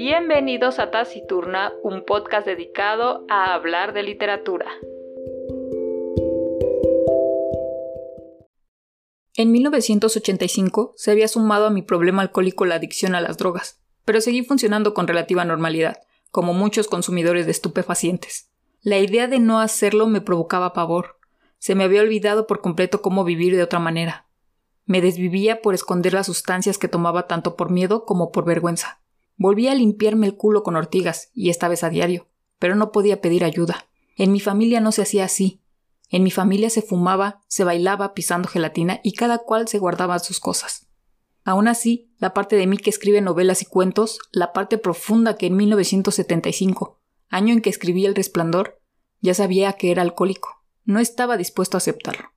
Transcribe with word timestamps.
Bienvenidos 0.00 0.78
a 0.78 0.92
Taciturna, 0.92 1.72
un 1.82 2.04
podcast 2.04 2.46
dedicado 2.46 3.26
a 3.28 3.52
hablar 3.52 3.92
de 3.92 4.04
literatura. 4.04 4.70
En 9.34 9.50
1985 9.50 10.92
se 10.94 11.10
había 11.10 11.26
sumado 11.26 11.66
a 11.66 11.70
mi 11.70 11.82
problema 11.82 12.22
alcohólico 12.22 12.64
la 12.64 12.76
adicción 12.76 13.16
a 13.16 13.20
las 13.20 13.38
drogas, 13.38 13.80
pero 14.04 14.20
seguí 14.20 14.44
funcionando 14.44 14.94
con 14.94 15.08
relativa 15.08 15.44
normalidad, 15.44 15.96
como 16.30 16.54
muchos 16.54 16.86
consumidores 16.86 17.46
de 17.46 17.50
estupefacientes. 17.50 18.52
La 18.82 18.98
idea 18.98 19.26
de 19.26 19.40
no 19.40 19.58
hacerlo 19.58 20.06
me 20.06 20.20
provocaba 20.20 20.74
pavor. 20.74 21.16
Se 21.58 21.74
me 21.74 21.82
había 21.82 22.02
olvidado 22.02 22.46
por 22.46 22.60
completo 22.60 23.02
cómo 23.02 23.24
vivir 23.24 23.56
de 23.56 23.64
otra 23.64 23.80
manera. 23.80 24.28
Me 24.86 25.00
desvivía 25.00 25.60
por 25.60 25.74
esconder 25.74 26.14
las 26.14 26.26
sustancias 26.26 26.78
que 26.78 26.86
tomaba 26.86 27.26
tanto 27.26 27.56
por 27.56 27.72
miedo 27.72 28.04
como 28.04 28.30
por 28.30 28.44
vergüenza. 28.44 29.00
Volví 29.38 29.68
a 29.68 29.74
limpiarme 29.74 30.26
el 30.26 30.36
culo 30.36 30.64
con 30.64 30.76
ortigas, 30.76 31.30
y 31.32 31.48
esta 31.48 31.68
vez 31.68 31.84
a 31.84 31.90
diario, 31.90 32.28
pero 32.58 32.74
no 32.74 32.92
podía 32.92 33.20
pedir 33.20 33.44
ayuda. 33.44 33.86
En 34.16 34.32
mi 34.32 34.40
familia 34.40 34.80
no 34.80 34.90
se 34.90 35.02
hacía 35.02 35.24
así. 35.24 35.62
En 36.10 36.24
mi 36.24 36.32
familia 36.32 36.70
se 36.70 36.82
fumaba, 36.82 37.40
se 37.46 37.62
bailaba 37.62 38.14
pisando 38.14 38.48
gelatina 38.48 39.00
y 39.04 39.12
cada 39.12 39.38
cual 39.38 39.68
se 39.68 39.78
guardaba 39.78 40.18
sus 40.18 40.40
cosas. 40.40 40.88
Aún 41.44 41.68
así, 41.68 42.12
la 42.18 42.34
parte 42.34 42.56
de 42.56 42.66
mí 42.66 42.78
que 42.78 42.90
escribe 42.90 43.20
novelas 43.20 43.62
y 43.62 43.64
cuentos, 43.64 44.18
la 44.32 44.52
parte 44.52 44.76
profunda 44.76 45.36
que 45.36 45.46
en 45.46 45.56
1975, 45.56 47.00
año 47.28 47.54
en 47.54 47.62
que 47.62 47.70
escribí 47.70 48.04
El 48.04 48.16
Resplandor, 48.16 48.82
ya 49.20 49.34
sabía 49.34 49.72
que 49.74 49.92
era 49.92 50.02
alcohólico. 50.02 50.64
No 50.84 50.98
estaba 50.98 51.36
dispuesto 51.36 51.76
a 51.76 51.78
aceptarlo. 51.78 52.30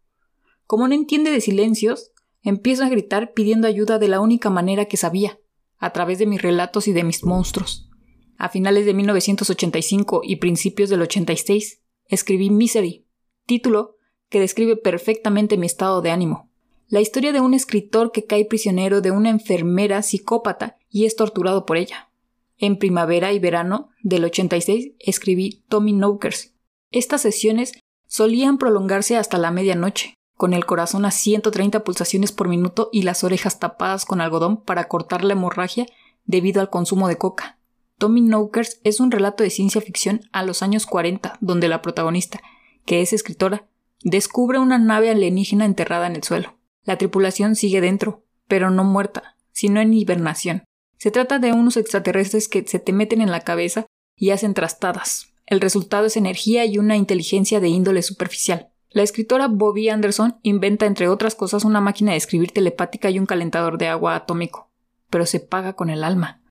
Como 0.68 0.88
no 0.88 0.94
entiende 0.94 1.32
de 1.32 1.42
silencios, 1.42 2.12
empiezo 2.44 2.84
a 2.84 2.90
gritar 2.90 3.34
pidiendo 3.34 3.68
ayuda 3.68 3.98
de 3.98 4.08
la 4.08 4.20
única 4.20 4.50
manera 4.50 4.86
que 4.86 4.98
sabía, 4.98 5.41
a 5.82 5.92
través 5.92 6.20
de 6.20 6.28
mis 6.28 6.42
relatos 6.42 6.88
y 6.88 6.94
de 6.94 7.04
mis 7.04 7.26
monstruos. 7.26 7.90
A 8.38 8.50
finales 8.50 8.86
de 8.86 8.94
1985 8.94 10.22
y 10.24 10.38
principios 10.38 10.90
del 10.90 11.02
86, 11.02 11.82
escribí 12.06 12.50
Misery, 12.50 13.08
título 13.46 13.98
que 14.30 14.40
describe 14.40 14.78
perfectamente 14.78 15.58
mi 15.58 15.66
estado 15.66 16.02
de 16.02 16.12
ánimo. 16.12 16.50
La 16.88 17.02
historia 17.02 17.34
de 17.34 17.42
un 17.42 17.54
escritor 17.54 18.12
que 18.12 18.26
cae 18.26 18.46
prisionero 18.46 19.02
de 19.02 19.12
una 19.12 19.30
enfermera 19.30 20.02
psicópata 20.04 20.78
y 20.90 21.06
es 21.06 21.16
torturado 21.16 21.66
por 21.66 21.78
ella. 21.78 22.12
En 22.58 22.78
primavera 22.78 23.34
y 23.34 23.40
verano 23.40 23.90
del 24.04 24.24
86 24.24 24.94
escribí 25.00 25.64
Tommy 25.68 25.94
Knockers. 25.94 26.54
Estas 26.92 27.22
sesiones 27.22 27.74
solían 28.08 28.58
prolongarse 28.58 29.18
hasta 29.18 29.40
la 29.40 29.52
medianoche, 29.52 30.16
con 30.42 30.54
el 30.54 30.66
corazón 30.66 31.06
a 31.06 31.12
130 31.12 31.84
pulsaciones 31.84 32.32
por 32.32 32.48
minuto 32.48 32.90
y 32.92 33.04
las 33.04 33.24
orejas 33.24 33.60
tapadas 33.60 34.06
con 34.06 34.22
algodón 34.22 34.58
para 34.58 34.88
cortar 34.88 35.24
la 35.24 35.34
hemorragia 35.34 35.86
debido 36.26 36.62
al 36.62 36.72
consumo 36.72 37.08
de 37.08 37.20
coca. 37.20 37.60
Tommy 38.00 38.22
Knockers 38.22 38.80
es 38.84 39.00
un 39.00 39.12
relato 39.12 39.44
de 39.44 39.52
ciencia 39.52 39.82
ficción 39.82 40.22
a 40.32 40.42
los 40.42 40.64
años 40.64 40.88
40, 40.88 41.38
donde 41.42 41.68
la 41.68 41.84
protagonista, 41.84 42.42
que 42.86 43.04
es 43.04 43.14
escritora, 43.14 43.68
descubre 44.04 44.58
una 44.58 44.80
nave 44.80 45.12
alienígena 45.12 45.64
enterrada 45.66 46.08
en 46.08 46.16
el 46.16 46.24
suelo. 46.24 46.58
La 46.86 46.98
tripulación 46.98 47.56
sigue 47.56 47.80
dentro, 47.80 48.24
pero 48.48 48.72
no 48.72 48.84
muerta, 48.84 49.36
sino 49.52 49.80
en 49.80 49.94
hibernación. 49.94 50.64
Se 50.98 51.12
trata 51.12 51.38
de 51.38 51.54
unos 51.54 51.78
extraterrestres 51.78 52.48
que 52.48 52.68
se 52.68 52.80
te 52.80 52.94
meten 52.94 53.22
en 53.22 53.30
la 53.30 53.42
cabeza 53.42 53.86
y 54.16 54.32
hacen 54.32 54.56
trastadas. 54.56 55.34
El 55.46 55.62
resultado 55.62 56.08
es 56.08 56.18
energía 56.18 56.66
y 56.66 56.80
una 56.80 56.98
inteligencia 56.98 57.60
de 57.60 57.68
índole 57.68 58.02
superficial. 58.02 58.71
La 58.94 59.04
escritora 59.04 59.48
Bobby 59.48 59.88
Anderson 59.88 60.36
inventa, 60.44 60.86
entre 60.86 61.08
otras 61.08 61.34
cosas, 61.34 61.64
una 61.64 61.80
máquina 61.80 62.12
de 62.12 62.18
escribir 62.18 62.52
telepática 62.52 63.10
y 63.10 63.20
un 63.20 63.26
calentador 63.26 63.78
de 63.78 63.88
agua 63.88 64.16
atómico, 64.16 64.70
pero 65.10 65.26
se 65.26 65.40
paga 65.40 65.78
con 65.78 65.90
el 65.90 66.04
alma. 66.04 66.42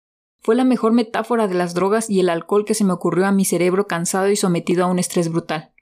Fue 0.40 0.56
la 0.56 0.64
mejor 0.64 0.92
metáfora 0.92 1.48
de 1.48 1.54
las 1.54 1.74
drogas 1.74 2.08
y 2.08 2.18
el 2.18 2.30
alcohol 2.30 2.64
que 2.64 2.72
se 2.72 2.84
me 2.84 2.94
ocurrió 2.94 3.26
a 3.26 3.32
mi 3.32 3.44
cerebro 3.44 3.86
cansado 3.86 4.30
y 4.30 4.36
sometido 4.36 4.84
a 4.84 4.86
un 4.86 4.98
estrés 4.98 5.30
brutal. 5.30 5.72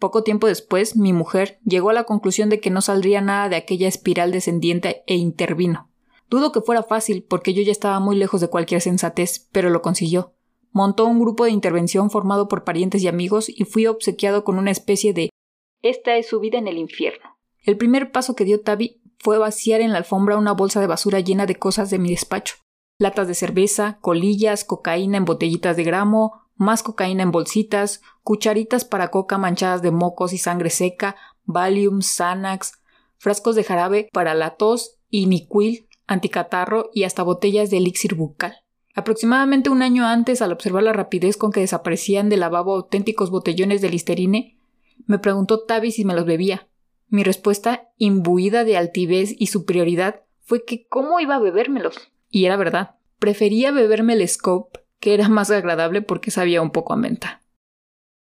Poco 0.00 0.24
tiempo 0.24 0.48
después, 0.48 0.96
mi 0.96 1.12
mujer 1.12 1.60
llegó 1.64 1.90
a 1.90 1.94
la 1.94 2.02
conclusión 2.02 2.48
de 2.48 2.58
que 2.58 2.70
no 2.70 2.80
saldría 2.80 3.20
nada 3.20 3.48
de 3.48 3.54
aquella 3.54 3.86
espiral 3.86 4.32
descendiente 4.32 5.04
e 5.06 5.14
intervino. 5.14 5.88
Dudo 6.28 6.50
que 6.50 6.62
fuera 6.62 6.82
fácil, 6.82 7.22
porque 7.22 7.54
yo 7.54 7.62
ya 7.62 7.70
estaba 7.70 8.00
muy 8.00 8.16
lejos 8.16 8.40
de 8.40 8.48
cualquier 8.48 8.80
sensatez, 8.80 9.48
pero 9.52 9.70
lo 9.70 9.82
consiguió. 9.82 10.32
Montó 10.72 11.06
un 11.06 11.20
grupo 11.20 11.44
de 11.44 11.52
intervención 11.52 12.10
formado 12.10 12.48
por 12.48 12.64
parientes 12.64 13.04
y 13.04 13.06
amigos 13.06 13.48
y 13.48 13.64
fui 13.66 13.86
obsequiado 13.86 14.42
con 14.42 14.58
una 14.58 14.72
especie 14.72 15.12
de 15.12 15.30
Esta 15.82 16.16
es 16.16 16.28
su 16.28 16.38
vida 16.38 16.58
en 16.58 16.68
el 16.68 16.78
infierno. 16.78 17.36
El 17.64 17.76
primer 17.76 18.12
paso 18.12 18.34
que 18.34 18.44
dio 18.44 18.60
Tavi 18.60 19.02
fue 19.18 19.38
vaciar 19.38 19.80
en 19.80 19.92
la 19.92 19.98
alfombra 19.98 20.38
una 20.38 20.52
bolsa 20.52 20.80
de 20.80 20.86
basura 20.86 21.20
llena 21.20 21.46
de 21.46 21.56
cosas 21.56 21.90
de 21.90 21.98
mi 21.98 22.10
despacho. 22.10 22.56
Latas 22.98 23.26
de 23.26 23.34
cerveza, 23.34 23.98
colillas, 24.00 24.64
cocaína 24.64 25.16
en 25.16 25.24
botellitas 25.24 25.76
de 25.76 25.84
gramo, 25.84 26.42
más 26.56 26.82
cocaína 26.82 27.24
en 27.24 27.32
bolsitas, 27.32 28.00
cucharitas 28.22 28.84
para 28.84 29.08
coca 29.08 29.38
manchadas 29.38 29.82
de 29.82 29.90
mocos 29.90 30.32
y 30.32 30.38
sangre 30.38 30.70
seca, 30.70 31.16
Valium, 31.44 32.00
Xanax, 32.00 32.80
frascos 33.18 33.56
de 33.56 33.64
jarabe 33.64 34.08
para 34.12 34.34
la 34.34 34.56
tos 34.56 34.98
y 35.10 35.26
Niquil, 35.26 35.88
anticatarro 36.06 36.90
y 36.92 37.04
hasta 37.04 37.22
botellas 37.22 37.70
de 37.70 37.78
elixir 37.78 38.14
bucal. 38.14 38.54
Aproximadamente 38.94 39.70
un 39.70 39.82
año 39.82 40.06
antes, 40.06 40.42
al 40.42 40.52
observar 40.52 40.82
la 40.82 40.92
rapidez 40.92 41.36
con 41.36 41.50
que 41.50 41.60
desaparecían 41.60 42.28
del 42.28 42.40
lavabo 42.40 42.74
auténticos 42.74 43.30
botellones 43.30 43.80
de 43.80 43.88
listerine, 43.88 44.61
me 45.06 45.18
preguntó 45.18 45.64
Tavi 45.64 45.92
si 45.92 46.04
me 46.04 46.14
los 46.14 46.24
bebía. 46.24 46.68
Mi 47.08 47.24
respuesta, 47.24 47.90
imbuida 47.98 48.64
de 48.64 48.76
altivez 48.76 49.34
y 49.38 49.48
superioridad, 49.48 50.22
fue 50.40 50.64
que 50.64 50.86
cómo 50.86 51.20
iba 51.20 51.36
a 51.36 51.40
bebérmelos. 51.40 52.10
Y 52.30 52.46
era 52.46 52.56
verdad. 52.56 52.96
Prefería 53.18 53.70
beberme 53.70 54.14
el 54.14 54.26
scope 54.28 54.80
que 55.02 55.14
era 55.14 55.28
más 55.28 55.50
agradable 55.50 56.00
porque 56.00 56.30
sabía 56.30 56.62
un 56.62 56.70
poco 56.70 56.92
a 56.92 56.96
menta. 56.96 57.42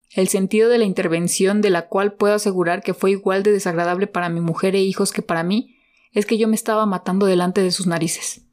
El 0.09 0.27
sentido 0.27 0.67
de 0.67 0.79
la 0.79 0.85
intervención, 0.85 1.61
de 1.61 1.69
la 1.69 1.87
cual 1.87 2.13
puedo 2.13 2.33
asegurar 2.33 2.81
que 2.83 2.93
fue 2.93 3.11
igual 3.11 3.43
de 3.43 3.51
desagradable 3.51 4.07
para 4.07 4.29
mi 4.29 4.41
mujer 4.41 4.75
e 4.75 4.81
hijos 4.81 5.11
que 5.13 5.21
para 5.21 5.43
mí, 5.43 5.77
es 6.11 6.25
que 6.25 6.37
yo 6.37 6.47
me 6.47 6.55
estaba 6.55 6.85
matando 6.85 7.27
delante 7.27 7.61
de 7.61 7.71
sus 7.71 7.87
narices. 7.87 8.45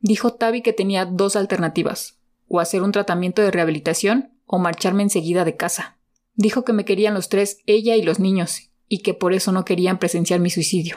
Dijo 0.00 0.34
Tavi 0.34 0.62
que 0.62 0.72
tenía 0.72 1.06
dos 1.06 1.36
alternativas, 1.36 2.18
o 2.48 2.58
hacer 2.58 2.82
un 2.82 2.92
tratamiento 2.92 3.40
de 3.40 3.50
rehabilitación 3.50 4.32
o 4.44 4.58
marcharme 4.58 5.04
enseguida 5.04 5.44
de 5.44 5.56
casa. 5.56 5.99
Dijo 6.40 6.64
que 6.64 6.72
me 6.72 6.86
querían 6.86 7.12
los 7.12 7.28
tres, 7.28 7.58
ella 7.66 7.96
y 7.96 8.02
los 8.02 8.18
niños, 8.18 8.70
y 8.88 9.02
que 9.02 9.12
por 9.12 9.34
eso 9.34 9.52
no 9.52 9.66
querían 9.66 9.98
presenciar 9.98 10.40
mi 10.40 10.48
suicidio. 10.48 10.96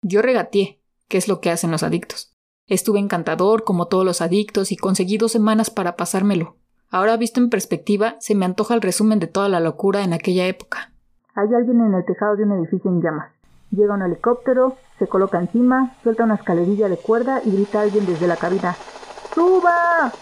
Yo 0.00 0.22
regateé, 0.22 0.80
que 1.08 1.18
es 1.18 1.26
lo 1.26 1.40
que 1.40 1.50
hacen 1.50 1.72
los 1.72 1.82
adictos. 1.82 2.36
Estuve 2.68 3.00
encantador 3.00 3.64
como 3.64 3.88
todos 3.88 4.04
los 4.04 4.20
adictos 4.20 4.70
y 4.70 4.76
conseguí 4.76 5.18
dos 5.18 5.32
semanas 5.32 5.70
para 5.70 5.96
pasármelo. 5.96 6.54
Ahora 6.88 7.16
visto 7.16 7.40
en 7.40 7.50
perspectiva, 7.50 8.14
se 8.20 8.36
me 8.36 8.44
antoja 8.44 8.74
el 8.74 8.80
resumen 8.80 9.18
de 9.18 9.26
toda 9.26 9.48
la 9.48 9.58
locura 9.58 10.04
en 10.04 10.12
aquella 10.12 10.46
época. 10.46 10.92
Hay 11.34 11.52
alguien 11.52 11.80
en 11.80 11.92
el 11.92 12.04
tejado 12.04 12.36
de 12.36 12.44
un 12.44 12.52
edificio 12.52 12.88
en 12.88 13.02
llamas. 13.02 13.32
Llega 13.72 13.92
un 13.92 14.02
helicóptero, 14.02 14.76
se 15.00 15.08
coloca 15.08 15.40
encima, 15.40 15.96
suelta 16.04 16.22
una 16.22 16.36
escalerilla 16.36 16.88
de 16.88 16.96
cuerda 16.96 17.42
y 17.44 17.50
grita 17.50 17.80
a 17.80 17.82
alguien 17.82 18.06
desde 18.06 18.28
la 18.28 18.36
cabina. 18.36 18.76
¡Suba! 19.34 20.12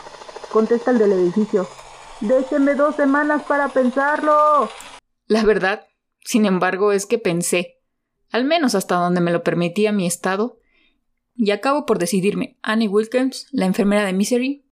Contesta 0.50 0.90
el 0.90 0.98
del 0.98 1.12
edificio. 1.12 1.66
Déjeme 2.20 2.74
dos 2.74 2.96
semanas 2.96 3.42
para 3.42 3.68
pensarlo. 3.68 4.68
La 5.26 5.44
verdad, 5.44 5.86
sin 6.20 6.46
embargo, 6.46 6.92
es 6.92 7.06
que 7.06 7.18
pensé, 7.18 7.80
al 8.30 8.44
menos 8.44 8.74
hasta 8.74 8.96
donde 8.96 9.20
me 9.20 9.32
lo 9.32 9.42
permitía 9.42 9.92
mi 9.92 10.06
estado, 10.06 10.58
y 11.36 11.50
acabo 11.50 11.84
por 11.84 11.98
decidirme. 11.98 12.58
Annie 12.62 12.88
Wilkins, 12.88 13.48
la 13.50 13.66
enfermera 13.66 14.04
de 14.04 14.12
Misery. 14.12 14.64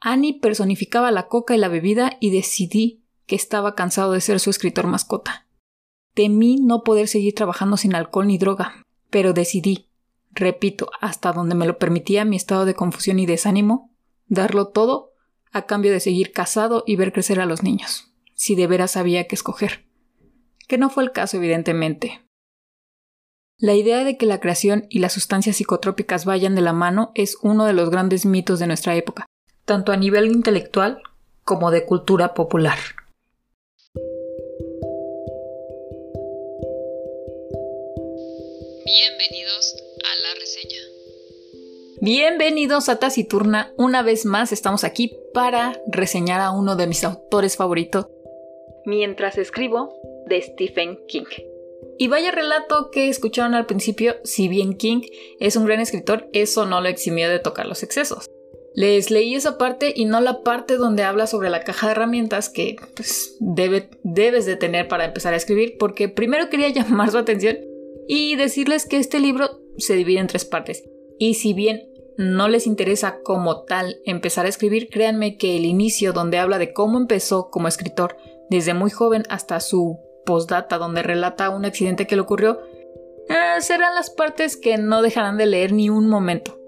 Annie 0.00 0.38
personificaba 0.40 1.10
la 1.10 1.26
coca 1.26 1.54
y 1.54 1.58
la 1.58 1.68
bebida 1.68 2.16
y 2.20 2.30
decidí 2.30 3.04
que 3.26 3.34
estaba 3.34 3.74
cansado 3.74 4.12
de 4.12 4.20
ser 4.20 4.38
su 4.38 4.50
escritor 4.50 4.86
mascota. 4.86 5.46
Temí 6.14 6.56
no 6.56 6.84
poder 6.84 7.08
seguir 7.08 7.34
trabajando 7.34 7.76
sin 7.76 7.94
alcohol 7.94 8.28
ni 8.28 8.38
droga, 8.38 8.84
pero 9.10 9.32
decidí, 9.32 9.90
repito, 10.30 10.90
hasta 11.00 11.32
donde 11.32 11.54
me 11.56 11.66
lo 11.66 11.78
permitía 11.78 12.24
mi 12.24 12.36
estado 12.36 12.64
de 12.64 12.74
confusión 12.74 13.18
y 13.18 13.26
desánimo, 13.26 13.90
darlo 14.28 14.68
todo 14.68 15.15
a 15.52 15.66
cambio 15.66 15.92
de 15.92 16.00
seguir 16.00 16.32
casado 16.32 16.84
y 16.86 16.96
ver 16.96 17.12
crecer 17.12 17.40
a 17.40 17.46
los 17.46 17.62
niños, 17.62 18.12
si 18.34 18.54
de 18.54 18.66
veras 18.66 18.96
había 18.96 19.26
que 19.26 19.34
escoger. 19.34 19.84
Que 20.68 20.78
no 20.78 20.90
fue 20.90 21.04
el 21.04 21.12
caso, 21.12 21.36
evidentemente, 21.36 22.26
la 23.58 23.72
idea 23.72 24.04
de 24.04 24.18
que 24.18 24.26
la 24.26 24.38
creación 24.38 24.86
y 24.90 24.98
las 24.98 25.14
sustancias 25.14 25.56
psicotrópicas 25.56 26.26
vayan 26.26 26.54
de 26.54 26.60
la 26.60 26.74
mano 26.74 27.10
es 27.14 27.38
uno 27.40 27.64
de 27.64 27.72
los 27.72 27.88
grandes 27.88 28.26
mitos 28.26 28.58
de 28.58 28.66
nuestra 28.66 28.94
época, 28.96 29.24
tanto 29.64 29.92
a 29.92 29.96
nivel 29.96 30.26
intelectual 30.26 31.02
como 31.42 31.70
de 31.70 31.86
cultura 31.86 32.34
popular. 32.34 32.76
Bienvenidos. 38.84 39.75
Bienvenidos 42.02 42.90
a 42.90 42.98
Taciturna. 42.98 43.72
Una 43.78 44.02
vez 44.02 44.26
más 44.26 44.52
estamos 44.52 44.84
aquí 44.84 45.16
para 45.32 45.80
reseñar 45.86 46.42
a 46.42 46.50
uno 46.50 46.76
de 46.76 46.86
mis 46.86 47.04
autores 47.04 47.56
favoritos, 47.56 48.06
mientras 48.84 49.38
escribo, 49.38 49.94
de 50.26 50.42
Stephen 50.42 50.98
King. 51.08 51.24
Y 51.98 52.08
vaya 52.08 52.32
relato 52.32 52.90
que 52.90 53.08
escucharon 53.08 53.54
al 53.54 53.64
principio, 53.64 54.16
si 54.24 54.46
bien 54.46 54.74
King 54.74 55.00
es 55.40 55.56
un 55.56 55.64
gran 55.64 55.80
escritor, 55.80 56.28
eso 56.34 56.66
no 56.66 56.82
lo 56.82 56.88
eximió 56.88 57.30
de 57.30 57.38
tocar 57.38 57.64
los 57.64 57.82
excesos. 57.82 58.26
Les 58.74 59.10
leí 59.10 59.34
esa 59.34 59.56
parte 59.56 59.94
y 59.96 60.04
no 60.04 60.20
la 60.20 60.42
parte 60.42 60.76
donde 60.76 61.02
habla 61.02 61.26
sobre 61.26 61.48
la 61.48 61.60
caja 61.60 61.86
de 61.86 61.92
herramientas 61.92 62.50
que 62.50 62.76
pues, 62.94 63.38
debes 63.40 64.44
de 64.44 64.56
tener 64.56 64.86
para 64.86 65.06
empezar 65.06 65.32
a 65.32 65.38
escribir, 65.38 65.76
porque 65.78 66.10
primero 66.10 66.50
quería 66.50 66.68
llamar 66.74 67.10
su 67.10 67.16
atención 67.16 67.56
y 68.06 68.36
decirles 68.36 68.84
que 68.84 68.98
este 68.98 69.18
libro 69.18 69.62
se 69.78 69.94
divide 69.94 70.20
en 70.20 70.26
tres 70.26 70.44
partes. 70.44 70.84
Y 71.18 71.34
si 71.34 71.52
bien 71.52 71.88
no 72.16 72.48
les 72.48 72.66
interesa 72.66 73.18
como 73.22 73.64
tal 73.64 73.96
empezar 74.04 74.46
a 74.46 74.48
escribir, 74.48 74.88
créanme 74.88 75.36
que 75.36 75.56
el 75.56 75.64
inicio 75.64 76.12
donde 76.12 76.38
habla 76.38 76.58
de 76.58 76.72
cómo 76.72 76.98
empezó 76.98 77.50
como 77.50 77.68
escritor 77.68 78.16
desde 78.48 78.74
muy 78.74 78.90
joven 78.90 79.24
hasta 79.28 79.60
su 79.60 79.98
postdata 80.24 80.78
donde 80.78 81.02
relata 81.02 81.50
un 81.50 81.64
accidente 81.64 82.06
que 82.06 82.16
le 82.16 82.22
ocurrió, 82.22 82.60
eh, 83.28 83.60
serán 83.60 83.94
las 83.94 84.10
partes 84.10 84.56
que 84.56 84.78
no 84.78 85.02
dejarán 85.02 85.36
de 85.36 85.46
leer 85.46 85.72
ni 85.72 85.90
un 85.90 86.08
momento. 86.08 86.58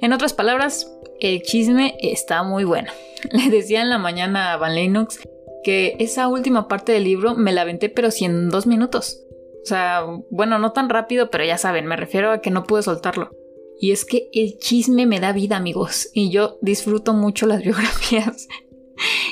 En 0.00 0.12
otras 0.12 0.34
palabras, 0.34 0.92
el 1.20 1.42
chisme 1.42 1.96
está 2.00 2.42
muy 2.42 2.64
bueno. 2.64 2.90
Le 3.32 3.50
decía 3.50 3.82
en 3.82 3.88
la 3.88 3.98
mañana 3.98 4.52
a 4.52 4.56
Van 4.56 4.74
Lennox 4.74 5.20
que 5.64 5.96
esa 5.98 6.28
última 6.28 6.68
parte 6.68 6.92
del 6.92 7.04
libro 7.04 7.34
me 7.34 7.52
la 7.52 7.62
aventé 7.62 7.88
pero 7.88 8.10
si 8.10 8.24
en 8.24 8.48
dos 8.48 8.66
minutos. 8.66 9.24
O 9.62 9.66
sea, 9.66 10.04
bueno, 10.30 10.58
no 10.58 10.72
tan 10.72 10.88
rápido, 10.88 11.30
pero 11.30 11.44
ya 11.44 11.58
saben, 11.58 11.86
me 11.86 11.96
refiero 11.96 12.30
a 12.30 12.40
que 12.40 12.50
no 12.50 12.64
pude 12.64 12.82
soltarlo. 12.82 13.30
Y 13.80 13.92
es 13.92 14.04
que 14.04 14.28
el 14.32 14.58
chisme 14.58 15.06
me 15.06 15.20
da 15.20 15.32
vida, 15.32 15.56
amigos, 15.56 16.08
y 16.12 16.30
yo 16.30 16.58
disfruto 16.62 17.14
mucho 17.14 17.46
las 17.46 17.62
biografías. 17.62 18.48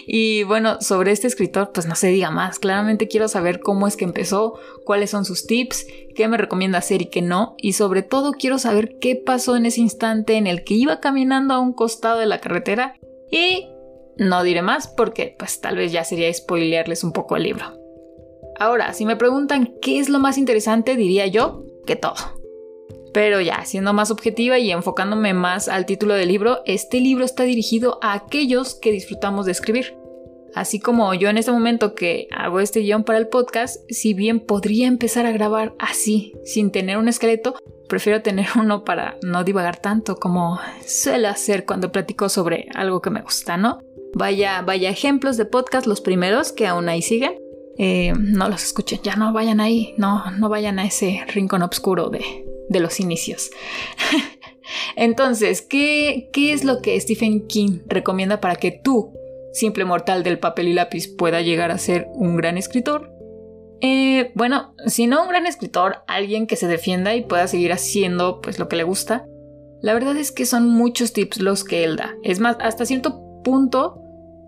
Y 0.06 0.44
bueno, 0.44 0.80
sobre 0.80 1.10
este 1.10 1.26
escritor, 1.26 1.72
pues 1.72 1.86
no 1.86 1.96
se 1.96 2.08
diga 2.08 2.30
más. 2.30 2.58
Claramente 2.58 3.08
quiero 3.08 3.26
saber 3.26 3.60
cómo 3.60 3.88
es 3.88 3.96
que 3.96 4.04
empezó, 4.04 4.54
cuáles 4.84 5.10
son 5.10 5.24
sus 5.24 5.46
tips, 5.46 5.86
qué 6.14 6.28
me 6.28 6.36
recomienda 6.36 6.78
hacer 6.78 7.02
y 7.02 7.06
qué 7.06 7.22
no. 7.22 7.56
Y 7.58 7.72
sobre 7.72 8.02
todo 8.02 8.32
quiero 8.32 8.58
saber 8.58 8.98
qué 9.00 9.16
pasó 9.16 9.56
en 9.56 9.66
ese 9.66 9.80
instante 9.80 10.34
en 10.36 10.46
el 10.46 10.62
que 10.62 10.74
iba 10.74 11.00
caminando 11.00 11.54
a 11.54 11.58
un 11.58 11.72
costado 11.72 12.20
de 12.20 12.26
la 12.26 12.40
carretera. 12.40 12.94
Y 13.30 13.66
no 14.16 14.44
diré 14.44 14.62
más 14.62 14.86
porque 14.86 15.34
pues 15.36 15.60
tal 15.60 15.76
vez 15.76 15.90
ya 15.90 16.04
sería 16.04 16.32
spoilearles 16.32 17.02
un 17.02 17.12
poco 17.12 17.36
el 17.36 17.42
libro. 17.42 17.64
Ahora, 18.58 18.94
si 18.94 19.04
me 19.04 19.16
preguntan 19.16 19.74
qué 19.82 19.98
es 19.98 20.08
lo 20.08 20.18
más 20.18 20.38
interesante, 20.38 20.96
diría 20.96 21.26
yo 21.26 21.64
que 21.86 21.96
todo. 21.96 22.14
Pero 23.16 23.40
ya, 23.40 23.64
siendo 23.64 23.94
más 23.94 24.10
objetiva 24.10 24.58
y 24.58 24.70
enfocándome 24.70 25.32
más 25.32 25.68
al 25.68 25.86
título 25.86 26.12
del 26.12 26.28
libro, 26.28 26.58
este 26.66 27.00
libro 27.00 27.24
está 27.24 27.44
dirigido 27.44 27.98
a 28.02 28.12
aquellos 28.12 28.74
que 28.74 28.92
disfrutamos 28.92 29.46
de 29.46 29.52
escribir. 29.52 29.96
Así 30.54 30.80
como 30.80 31.14
yo 31.14 31.30
en 31.30 31.38
este 31.38 31.50
momento 31.50 31.94
que 31.94 32.28
hago 32.30 32.60
este 32.60 32.80
guion 32.80 33.04
para 33.04 33.16
el 33.18 33.28
podcast, 33.28 33.80
si 33.88 34.12
bien 34.12 34.38
podría 34.38 34.86
empezar 34.86 35.24
a 35.24 35.32
grabar 35.32 35.74
así, 35.78 36.34
sin 36.44 36.70
tener 36.70 36.98
un 36.98 37.08
esqueleto, 37.08 37.54
prefiero 37.88 38.20
tener 38.20 38.48
uno 38.60 38.84
para 38.84 39.16
no 39.22 39.44
divagar 39.44 39.78
tanto 39.78 40.16
como 40.16 40.60
suele 40.84 41.28
hacer 41.28 41.64
cuando 41.64 41.90
platico 41.90 42.28
sobre 42.28 42.68
algo 42.74 43.00
que 43.00 43.08
me 43.08 43.22
gusta, 43.22 43.56
¿no? 43.56 43.78
Vaya, 44.12 44.60
vaya 44.60 44.90
ejemplos 44.90 45.38
de 45.38 45.46
podcast, 45.46 45.86
los 45.86 46.02
primeros 46.02 46.52
que 46.52 46.66
aún 46.66 46.90
ahí 46.90 47.00
siguen. 47.00 47.32
Eh, 47.78 48.12
no 48.14 48.50
los 48.50 48.62
escuchen, 48.62 49.00
ya 49.02 49.16
no 49.16 49.32
vayan 49.32 49.60
ahí, 49.60 49.94
no, 49.96 50.30
no 50.32 50.50
vayan 50.50 50.78
a 50.78 50.84
ese 50.84 51.24
rincón 51.28 51.62
oscuro 51.62 52.10
de, 52.10 52.46
de 52.68 52.80
los 52.80 53.00
inicios. 53.00 53.50
Entonces, 54.96 55.62
¿qué, 55.62 56.28
¿qué 56.32 56.52
es 56.52 56.64
lo 56.64 56.80
que 56.82 57.00
Stephen 57.00 57.46
King 57.46 57.80
recomienda 57.86 58.40
para 58.40 58.56
que 58.56 58.72
tú, 58.72 59.12
simple 59.52 59.84
mortal 59.84 60.22
del 60.22 60.38
papel 60.38 60.68
y 60.68 60.72
lápiz, 60.72 61.08
pueda 61.08 61.40
llegar 61.40 61.70
a 61.70 61.78
ser 61.78 62.06
un 62.14 62.36
gran 62.36 62.58
escritor? 62.58 63.12
Eh, 63.80 64.32
bueno, 64.34 64.74
si 64.86 65.06
no 65.06 65.22
un 65.22 65.28
gran 65.28 65.46
escritor, 65.46 65.98
alguien 66.06 66.46
que 66.46 66.56
se 66.56 66.66
defienda 66.66 67.14
y 67.14 67.24
pueda 67.24 67.46
seguir 67.46 67.72
haciendo 67.72 68.40
pues 68.40 68.58
lo 68.58 68.68
que 68.68 68.76
le 68.76 68.84
gusta. 68.84 69.26
La 69.82 69.94
verdad 69.94 70.16
es 70.16 70.32
que 70.32 70.46
son 70.46 70.68
muchos 70.68 71.12
tips 71.12 71.40
los 71.40 71.62
que 71.62 71.84
él 71.84 71.96
da. 71.96 72.16
Es 72.22 72.40
más, 72.40 72.56
hasta 72.60 72.86
cierto 72.86 73.20
punto 73.44 74.00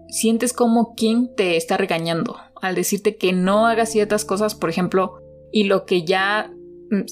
sientes 0.08 0.52
como 0.52 0.94
King 0.94 1.28
te 1.36 1.56
está 1.56 1.76
regañando 1.76 2.36
al 2.60 2.74
decirte 2.74 3.16
que 3.16 3.32
no 3.32 3.66
hagas 3.66 3.92
ciertas 3.92 4.24
cosas, 4.24 4.54
por 4.54 4.70
ejemplo, 4.70 5.20
y 5.52 5.64
lo 5.64 5.84
que 5.84 6.04
ya 6.04 6.50
mm, 6.90 7.02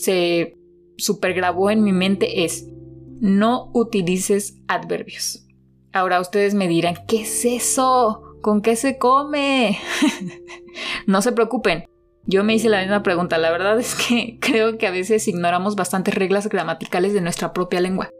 se 0.96 1.32
grabó 1.32 1.70
en 1.70 1.82
mi 1.82 1.92
mente 1.92 2.44
es 2.44 2.66
no 3.20 3.70
utilices 3.72 4.58
adverbios. 4.68 5.46
Ahora 5.92 6.20
ustedes 6.20 6.54
me 6.54 6.68
dirán, 6.68 6.96
¿qué 7.08 7.22
es 7.22 7.44
eso? 7.44 8.22
¿Con 8.42 8.60
qué 8.60 8.76
se 8.76 8.98
come? 8.98 9.78
no 11.06 11.22
se 11.22 11.32
preocupen. 11.32 11.84
Yo 12.26 12.44
me 12.44 12.54
hice 12.54 12.68
la 12.68 12.80
misma 12.80 13.02
pregunta. 13.02 13.38
La 13.38 13.50
verdad 13.50 13.78
es 13.78 13.94
que 13.94 14.38
creo 14.40 14.78
que 14.78 14.86
a 14.86 14.90
veces 14.90 15.26
ignoramos 15.28 15.76
bastantes 15.76 16.14
reglas 16.14 16.48
gramaticales 16.48 17.14
de 17.14 17.20
nuestra 17.20 17.52
propia 17.52 17.80
lengua. 17.80 18.10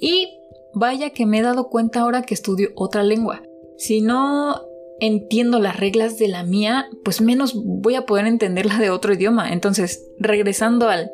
Y 0.00 0.28
vaya 0.74 1.10
que 1.10 1.26
me 1.26 1.38
he 1.38 1.42
dado 1.42 1.68
cuenta 1.68 2.00
ahora 2.00 2.22
que 2.22 2.34
estudio 2.34 2.70
otra 2.76 3.02
lengua. 3.02 3.42
Si 3.78 4.00
no 4.00 4.60
entiendo 5.00 5.58
las 5.58 5.78
reglas 5.78 6.18
de 6.18 6.28
la 6.28 6.42
mía, 6.42 6.86
pues 7.04 7.20
menos 7.20 7.54
voy 7.54 7.94
a 7.96 8.06
poder 8.06 8.26
entender 8.26 8.66
la 8.66 8.78
de 8.78 8.90
otro 8.90 9.12
idioma. 9.12 9.52
Entonces, 9.52 10.06
regresando 10.18 10.88
al 10.88 11.10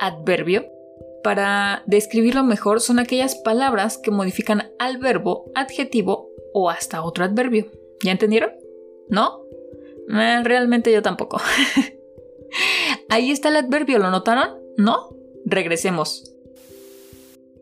adverbio, 0.00 0.66
para 1.22 1.82
describirlo 1.86 2.44
mejor 2.44 2.80
son 2.80 2.98
aquellas 3.00 3.34
palabras 3.34 3.98
que 3.98 4.12
modifican 4.12 4.70
al 4.78 4.98
verbo, 4.98 5.50
adjetivo 5.54 6.30
o 6.52 6.70
hasta 6.70 7.02
otro 7.02 7.24
adverbio. 7.24 7.66
¿Ya 8.04 8.12
entendieron? 8.12 8.50
¿No? 9.08 9.42
Eh, 10.08 10.40
realmente 10.44 10.92
yo 10.92 11.02
tampoco. 11.02 11.40
Ahí 13.08 13.30
está 13.30 13.48
el 13.48 13.56
adverbio, 13.56 13.98
¿lo 13.98 14.10
notaron? 14.10 14.50
¿No? 14.76 15.16
Regresemos. 15.44 16.32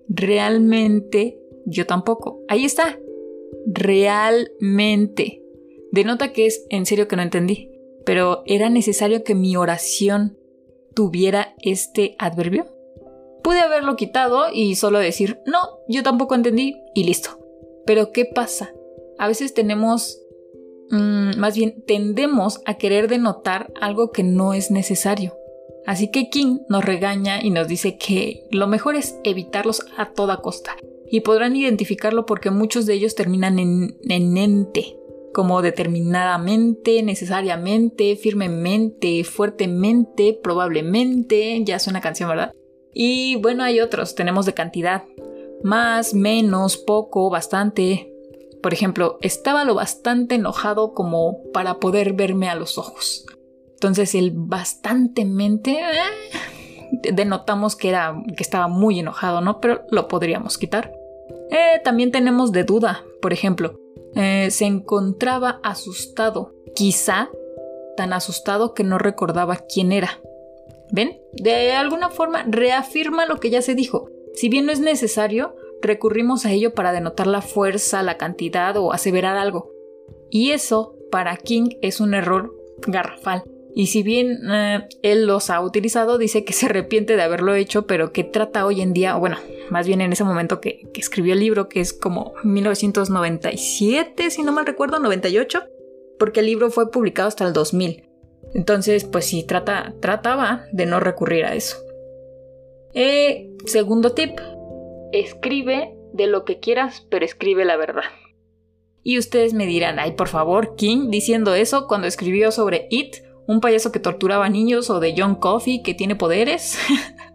Realmente 0.09 1.39
yo 1.65 1.87
tampoco. 1.87 2.43
Ahí 2.49 2.65
está. 2.65 2.99
Realmente. 3.67 5.43
Denota 5.91 6.33
que 6.33 6.47
es 6.47 6.67
en 6.69 6.87
serio 6.87 7.09
que 7.09 7.17
no 7.17 7.23
entendí. 7.23 7.71
Pero 8.05 8.43
era 8.45 8.69
necesario 8.69 9.25
que 9.25 9.35
mi 9.35 9.57
oración 9.57 10.37
tuviera 10.95 11.55
este 11.61 12.17
adverbio? 12.19 12.67
Pude 13.43 13.61
haberlo 13.61 13.97
quitado 13.97 14.47
y 14.53 14.77
solo 14.77 14.99
decir, 14.99 15.41
no, 15.47 15.81
yo 15.89 16.03
tampoco 16.03 16.35
entendí 16.35 16.81
y 16.95 17.05
listo. 17.05 17.39
Pero 17.85 18.13
¿qué 18.13 18.25
pasa? 18.25 18.73
A 19.19 19.29
veces 19.29 19.53
tenemos, 19.55 20.19
mm, 20.91 21.39
más 21.39 21.57
bien 21.57 21.85
tendemos 21.87 22.61
a 22.65 22.75
querer 22.75 23.09
denotar 23.09 23.73
algo 23.81 24.13
que 24.13 24.23
no 24.23 24.55
es 24.55 24.71
necesario. 24.71 25.37
Así 25.87 26.11
que 26.11 26.31
King 26.31 26.61
nos 26.69 26.85
regaña 26.85 27.43
y 27.43 27.51
nos 27.51 27.69
dice 27.69 27.99
que 27.99 28.47
lo 28.51 28.67
mejor 28.67 28.97
es 28.97 29.19
evitarlos 29.23 29.85
a 29.99 30.13
toda 30.13 30.39
costa. 30.39 30.77
Y 31.11 31.21
podrán 31.21 31.55
identificarlo 31.55 32.25
porque 32.25 32.51
muchos 32.51 32.87
de 32.87 32.95
ellos 32.95 33.15
terminan 33.15 33.59
en, 33.59 33.99
en 34.09 34.37
ente, 34.37 34.97
como 35.35 35.61
determinadamente, 35.61 37.03
necesariamente, 37.03 38.17
firmemente, 38.17 39.25
fuertemente, 39.25 40.39
probablemente, 40.43 41.63
ya 41.65 41.77
es 41.77 41.87
una 41.89 42.01
canción, 42.01 42.31
¿verdad? 42.31 42.55
Y 42.95 43.35
bueno, 43.37 43.65
hay 43.65 43.81
otros, 43.81 44.15
tenemos 44.15 44.47
de 44.47 44.55
cantidad, 44.55 45.03
más, 45.63 46.15
menos, 46.15 46.77
poco, 46.77 47.29
bastante. 47.29 48.15
Por 48.63 48.73
ejemplo, 48.73 49.19
estaba 49.21 49.65
lo 49.65 49.75
bastante 49.75 50.37
enojado 50.37 50.95
como 50.95 51.43
para 51.53 51.81
poder 51.81 52.13
verme 52.13 52.49
a 52.49 52.55
los 52.55 52.79
ojos. 52.79 53.27
Entonces 53.73 54.15
el 54.15 54.31
bastantemente 54.35 55.81
eh, 55.81 57.13
denotamos 57.13 57.75
que 57.75 57.89
era 57.89 58.23
que 58.37 58.43
estaba 58.43 58.69
muy 58.69 59.01
enojado, 59.01 59.41
¿no? 59.41 59.61
Pero 59.61 59.83
lo 59.91 60.07
podríamos 60.07 60.59
quitar. 60.59 60.93
Eh, 61.51 61.81
también 61.83 62.13
tenemos 62.13 62.53
de 62.53 62.65
duda, 62.65 63.05
por 63.21 63.33
ejemplo, 63.33 63.81
eh, 64.15 64.49
se 64.51 64.65
encontraba 64.65 65.61
asustado, 65.63 66.55
quizá 66.75 67.31
tan 67.97 68.13
asustado 68.13 68.75
que 68.75 68.85
no 68.85 68.99
recordaba 68.99 69.57
quién 69.57 69.93
era. 69.93 70.21
¿Ven? 70.91 71.21
De 71.33 71.73
alguna 71.73 72.11
forma 72.11 72.45
reafirma 72.47 73.27
lo 73.27 73.41
que 73.41 73.51
ya 73.51 73.63
se 73.63 73.75
dijo. 73.75 74.09
Si 74.35 74.49
bien 74.49 74.67
no 74.67 74.73
es 74.73 74.81
necesario, 74.81 75.55
recurrimos 75.81 76.45
a 76.47 76.53
ello 76.53 76.75
para 76.75 76.93
denotar 76.93 77.27
la 77.27 77.43
fuerza, 77.43 78.03
la 78.03 78.17
cantidad 78.17 78.77
o 78.77 78.93
aseverar 78.93 79.37
algo. 79.37 79.71
Y 80.31 80.51
eso, 80.51 80.97
para 81.11 81.37
King, 81.37 81.71
es 81.83 82.01
un 82.01 82.15
error 82.15 82.55
garrafal. 82.87 83.45
Y 83.75 83.89
si 83.89 84.03
bien 84.03 84.39
eh, 84.51 84.89
él 85.03 85.27
los 85.27 85.51
ha 85.51 85.61
utilizado, 85.61 86.19
dice 86.19 86.45
que 86.45 86.53
se 86.53 86.67
arrepiente 86.67 87.17
de 87.17 87.23
haberlo 87.23 87.55
hecho, 87.55 87.87
pero 87.87 88.13
que 88.13 88.25
trata 88.25 88.67
hoy 88.67 88.81
en 88.81 88.93
día, 88.93 89.17
bueno, 89.17 89.37
más 89.71 89.87
bien 89.87 90.01
en 90.01 90.13
ese 90.13 90.25
momento 90.25 90.61
que, 90.61 90.83
escribió 90.95 91.35
el 91.35 91.41
libro, 91.41 91.69
que 91.69 91.81
es 91.81 91.93
como 91.93 92.35
1997, 92.43 94.31
si 94.31 94.43
no 94.43 94.53
mal 94.53 94.67
recuerdo, 94.67 94.99
98, 94.99 95.65
porque 96.19 96.41
el 96.41 96.47
libro 96.47 96.71
fue 96.71 96.91
publicado 96.91 97.29
hasta 97.29 97.47
el 97.47 97.53
2000. 97.53 98.09
Entonces, 98.55 99.05
pues 99.05 99.27
sí, 99.27 99.45
trata, 99.45 99.95
trataba 100.01 100.65
de 100.73 100.87
no 100.87 101.01
recurrir 101.01 101.45
a 101.45 101.55
eso. 101.55 101.77
Eh, 102.95 103.51
segundo 103.67 104.13
tip, 104.13 104.39
escribe 105.13 105.97
de 106.13 106.27
lo 106.29 106.45
que 106.45 106.61
quieras, 106.61 107.07
pero 107.11 107.25
escribe 107.25 107.65
la 107.65 107.77
verdad. 107.77 108.05
Y 109.03 109.19
ustedes 109.19 109.53
me 109.53 109.67
dirán, 109.67 109.99
ay, 109.99 110.13
por 110.13 110.29
favor, 110.29 110.77
King 110.77 111.11
diciendo 111.11 111.55
eso 111.55 111.87
cuando 111.89 112.07
escribió 112.07 112.53
sobre 112.53 112.87
It, 112.91 113.17
un 113.47 113.61
payaso 113.61 113.93
que 113.93 113.99
torturaba 113.99 114.49
niños, 114.49 114.89
o 114.89 115.01
de 115.01 115.15
John 115.17 115.35
Coffey 115.35 115.83
que 115.83 115.95
tiene 115.95 116.17
poderes. 116.17 116.79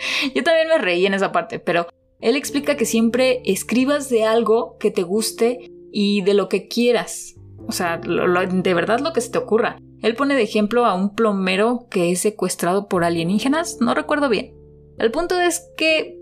Yo 0.34 0.42
también 0.42 0.68
me 0.68 0.78
reí 0.78 1.06
en 1.06 1.14
esa 1.14 1.32
parte, 1.32 1.58
pero 1.58 1.86
Él 2.20 2.36
explica 2.36 2.76
que 2.76 2.84
siempre 2.84 3.42
escribas 3.44 4.08
de 4.08 4.24
algo 4.24 4.76
que 4.78 4.90
te 4.90 5.02
guste 5.02 5.70
y 5.92 6.22
de 6.22 6.34
lo 6.34 6.48
que 6.48 6.68
quieras. 6.68 7.36
O 7.66 7.72
sea, 7.72 7.98
de 7.98 8.74
verdad 8.74 9.00
lo 9.00 9.12
que 9.12 9.20
se 9.20 9.30
te 9.30 9.38
ocurra. 9.38 9.78
Él 10.02 10.14
pone 10.14 10.34
de 10.34 10.42
ejemplo 10.42 10.86
a 10.86 10.94
un 10.94 11.14
plomero 11.14 11.86
que 11.90 12.10
es 12.10 12.20
secuestrado 12.20 12.88
por 12.88 13.04
alienígenas, 13.04 13.78
no 13.80 13.94
recuerdo 13.94 14.28
bien. 14.28 14.54
El 14.98 15.10
punto 15.10 15.38
es 15.38 15.70
que, 15.76 16.18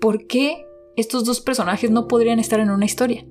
¿por 0.00 0.26
qué 0.26 0.66
estos 0.96 1.24
dos 1.24 1.40
personajes 1.40 1.90
no 1.90 2.08
podrían 2.08 2.38
estar 2.38 2.60
en 2.60 2.70
una 2.70 2.84
historia? 2.84 3.24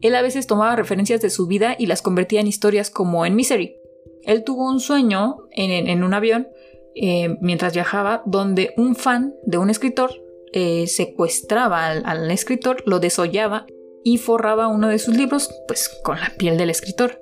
Él 0.00 0.14
a 0.14 0.22
veces 0.22 0.46
tomaba 0.46 0.76
referencias 0.76 1.20
de 1.20 1.30
su 1.30 1.46
vida 1.46 1.76
y 1.78 1.86
las 1.86 2.02
convertía 2.02 2.40
en 2.40 2.46
historias 2.46 2.90
como 2.90 3.24
en 3.24 3.36
Misery. 3.36 3.76
Él 4.22 4.44
tuvo 4.44 4.68
un 4.68 4.80
sueño 4.80 5.36
en, 5.50 6.02
un 6.02 6.14
avión 6.14 6.48
eh, 6.94 7.36
mientras 7.40 7.74
viajaba 7.74 8.22
donde 8.24 8.72
un 8.76 8.94
fan 8.94 9.34
de 9.44 9.58
un 9.58 9.70
escritor 9.70 10.10
eh, 10.52 10.86
secuestraba 10.86 11.88
al, 11.88 12.30
escritor, 12.30 12.84
lo 12.86 13.00
desollaba 13.00 13.66
y 14.04 14.18
forraba 14.18 14.68
uno 14.68 14.86
de 14.86 15.00
sus 15.00 15.16
libros 15.16 15.50
pues 15.66 15.88
con 16.04 16.20
la 16.20 16.32
piel 16.38 16.56
del 16.56 16.70
escritor. 16.70 17.20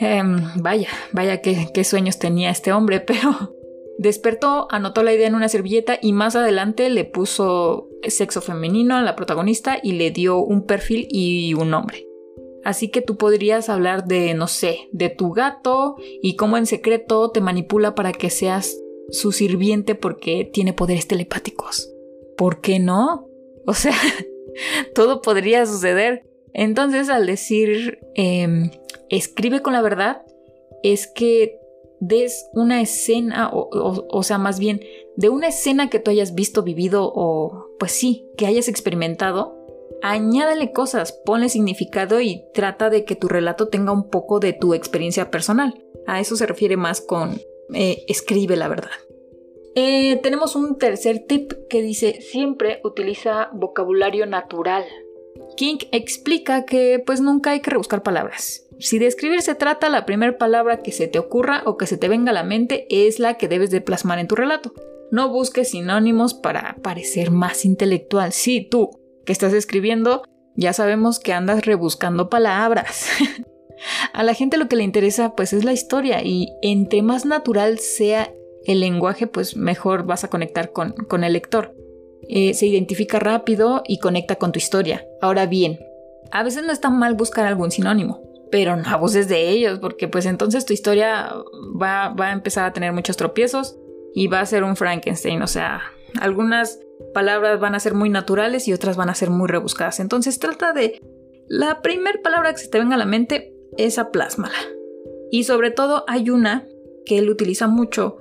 Em, 0.00 0.40
vaya, 0.56 0.88
vaya 1.12 1.40
qué, 1.40 1.84
sueños 1.84 2.18
tenía 2.18 2.50
este 2.50 2.72
hombre, 2.72 2.98
pero 3.06 3.54
despertó, 3.98 4.66
anotó 4.70 5.04
la 5.04 5.12
idea 5.12 5.28
en 5.28 5.36
una 5.36 5.48
servilleta 5.48 5.96
y 6.02 6.12
más 6.12 6.34
adelante 6.34 6.90
le 6.90 7.04
puso 7.04 7.88
sexo 8.02 8.40
femenino 8.40 8.96
a 8.96 9.02
la 9.02 9.14
protagonista 9.14 9.78
y 9.80 9.92
le 9.92 10.10
dio 10.10 10.38
un 10.38 10.66
perfil 10.66 11.06
y 11.08 11.54
un 11.54 11.70
nombre. 11.70 12.04
Así 12.64 12.88
que 12.88 13.00
tú 13.00 13.16
podrías 13.16 13.68
hablar 13.68 14.06
de, 14.06 14.34
no 14.34 14.48
sé, 14.48 14.88
de 14.90 15.08
tu 15.08 15.30
gato 15.30 15.94
y 16.20 16.34
cómo 16.34 16.56
en 16.56 16.66
secreto 16.66 17.30
te 17.30 17.40
manipula 17.40 17.94
para 17.94 18.10
que 18.10 18.28
seas 18.28 18.76
su 19.10 19.32
sirviente 19.32 19.94
porque 19.94 20.48
tiene 20.50 20.72
poderes 20.72 21.06
telepáticos. 21.06 21.92
¿Por 22.36 22.60
qué 22.60 22.78
no? 22.78 23.28
O 23.66 23.74
sea, 23.74 23.94
todo 24.94 25.22
podría 25.22 25.66
suceder. 25.66 26.24
Entonces, 26.52 27.08
al 27.08 27.26
decir 27.26 27.98
em, 28.14 28.70
escribe 29.10 29.60
con 29.62 29.72
la 29.72 29.82
verdad, 29.82 30.22
es 30.82 31.06
que 31.06 31.58
des 32.00 32.48
una 32.52 32.80
escena, 32.80 33.50
o, 33.52 34.22
sea, 34.22 34.38
más 34.38 34.58
bien, 34.58 34.80
de 35.16 35.28
una 35.28 35.48
escena 35.48 35.88
que 35.88 35.98
tú 35.98 36.10
hayas 36.10 36.34
visto, 36.34 36.62
vivido, 36.62 37.10
o 37.14 37.68
pues 37.78 37.92
sí, 37.92 38.26
que 38.36 38.46
hayas 38.46 38.68
experimentado, 38.68 39.56
añádale 40.02 40.72
cosas, 40.72 41.12
ponle 41.24 41.48
significado 41.48 42.20
y 42.20 42.44
trata 42.52 42.90
de 42.90 43.04
que 43.04 43.16
tu 43.16 43.28
relato 43.28 43.68
tenga 43.68 43.92
un 43.92 44.10
poco 44.10 44.40
de 44.40 44.52
tu 44.52 44.74
experiencia 44.74 45.30
personal. 45.30 45.82
A 46.06 46.20
eso 46.20 46.36
se 46.36 46.46
refiere 46.46 46.76
más 46.76 47.00
con 47.00 47.40
escribe 47.72 48.56
la 48.56 48.68
verdad. 48.68 48.90
Eh, 49.78 50.18
tenemos 50.22 50.56
un 50.56 50.78
tercer 50.78 51.26
tip 51.28 51.52
que 51.68 51.82
dice 51.82 52.22
siempre 52.22 52.80
utiliza 52.82 53.50
vocabulario 53.52 54.24
natural. 54.24 54.84
King 55.58 55.76
explica 55.92 56.64
que 56.64 57.02
pues 57.04 57.20
nunca 57.20 57.50
hay 57.50 57.60
que 57.60 57.72
rebuscar 57.72 58.02
palabras. 58.02 58.66
Si 58.78 58.98
de 58.98 59.06
escribir 59.06 59.42
se 59.42 59.54
trata, 59.54 59.90
la 59.90 60.06
primera 60.06 60.38
palabra 60.38 60.82
que 60.82 60.92
se 60.92 61.08
te 61.08 61.18
ocurra 61.18 61.62
o 61.66 61.76
que 61.76 61.86
se 61.86 61.98
te 61.98 62.08
venga 62.08 62.30
a 62.30 62.34
la 62.34 62.42
mente 62.42 62.86
es 62.88 63.18
la 63.18 63.34
que 63.34 63.48
debes 63.48 63.70
de 63.70 63.82
plasmar 63.82 64.18
en 64.18 64.28
tu 64.28 64.34
relato. 64.34 64.72
No 65.10 65.28
busques 65.28 65.70
sinónimos 65.70 66.32
para 66.32 66.76
parecer 66.82 67.30
más 67.30 67.66
intelectual. 67.66 68.32
Sí, 68.32 68.66
tú, 68.70 68.98
que 69.26 69.32
estás 69.32 69.52
escribiendo, 69.52 70.22
ya 70.54 70.72
sabemos 70.72 71.20
que 71.20 71.34
andas 71.34 71.66
rebuscando 71.66 72.30
palabras. 72.30 73.08
a 74.12 74.22
la 74.22 74.34
gente 74.34 74.56
lo 74.56 74.68
que 74.68 74.76
le 74.76 74.84
interesa 74.84 75.34
pues 75.34 75.52
es 75.52 75.64
la 75.64 75.72
historia 75.72 76.22
y 76.22 76.52
entre 76.62 77.02
más 77.02 77.24
natural 77.24 77.78
sea 77.78 78.32
el 78.66 78.80
lenguaje, 78.80 79.26
pues 79.26 79.56
mejor 79.56 80.04
vas 80.04 80.24
a 80.24 80.28
conectar 80.28 80.72
con, 80.72 81.24
el 81.24 81.32
lector. 81.32 81.74
Eh, 82.28 82.54
se 82.54 82.66
identifica 82.66 83.18
rápido 83.18 83.82
y 83.86 83.98
conecta 83.98 84.36
con 84.36 84.50
tu 84.52 84.58
historia. 84.58 85.06
Ahora 85.20 85.46
bien, 85.46 85.78
a 86.32 86.42
veces 86.42 86.64
no 86.64 86.72
está 86.72 86.90
mal 86.90 87.14
buscar 87.14 87.46
algún 87.46 87.70
sinónimo, 87.70 88.22
pero 88.50 88.76
no 88.76 88.88
abuses 88.88 89.28
de 89.28 89.50
ellos, 89.50 89.78
porque 89.78 90.08
pues 90.08 90.26
entonces 90.26 90.66
tu 90.66 90.72
historia 90.72 91.32
va, 91.80 92.08
va 92.08 92.28
a 92.28 92.32
empezar 92.32 92.64
a 92.64 92.72
tener 92.72 92.92
muchos 92.92 93.16
tropiezos 93.16 93.78
y 94.14 94.26
va 94.26 94.40
a 94.40 94.46
ser 94.46 94.64
un 94.64 94.74
Frankenstein. 94.74 95.42
O 95.42 95.46
sea, 95.46 95.82
algunas 96.20 96.80
palabras 97.14 97.60
van 97.60 97.74
a 97.74 97.80
ser 97.80 97.94
muy 97.94 98.08
naturales 98.08 98.66
y 98.66 98.72
otras 98.72 98.96
van 98.96 99.10
a 99.10 99.14
ser 99.14 99.30
muy 99.30 99.48
rebuscadas. 99.48 100.00
Entonces 100.00 100.38
trata 100.38 100.72
de 100.72 101.00
la 101.48 101.82
primera 101.82 102.18
palabra 102.22 102.52
que 102.52 102.58
se 102.58 102.68
te 102.68 102.78
venga 102.78 102.96
a 102.96 102.98
la 102.98 103.06
mente, 103.06 103.55
esa 103.78 104.10
plásmala. 104.10 104.58
Y 105.30 105.44
sobre 105.44 105.70
todo 105.70 106.04
hay 106.06 106.30
una 106.30 106.66
que 107.04 107.18
él 107.18 107.30
utiliza 107.30 107.66
mucho 107.66 108.18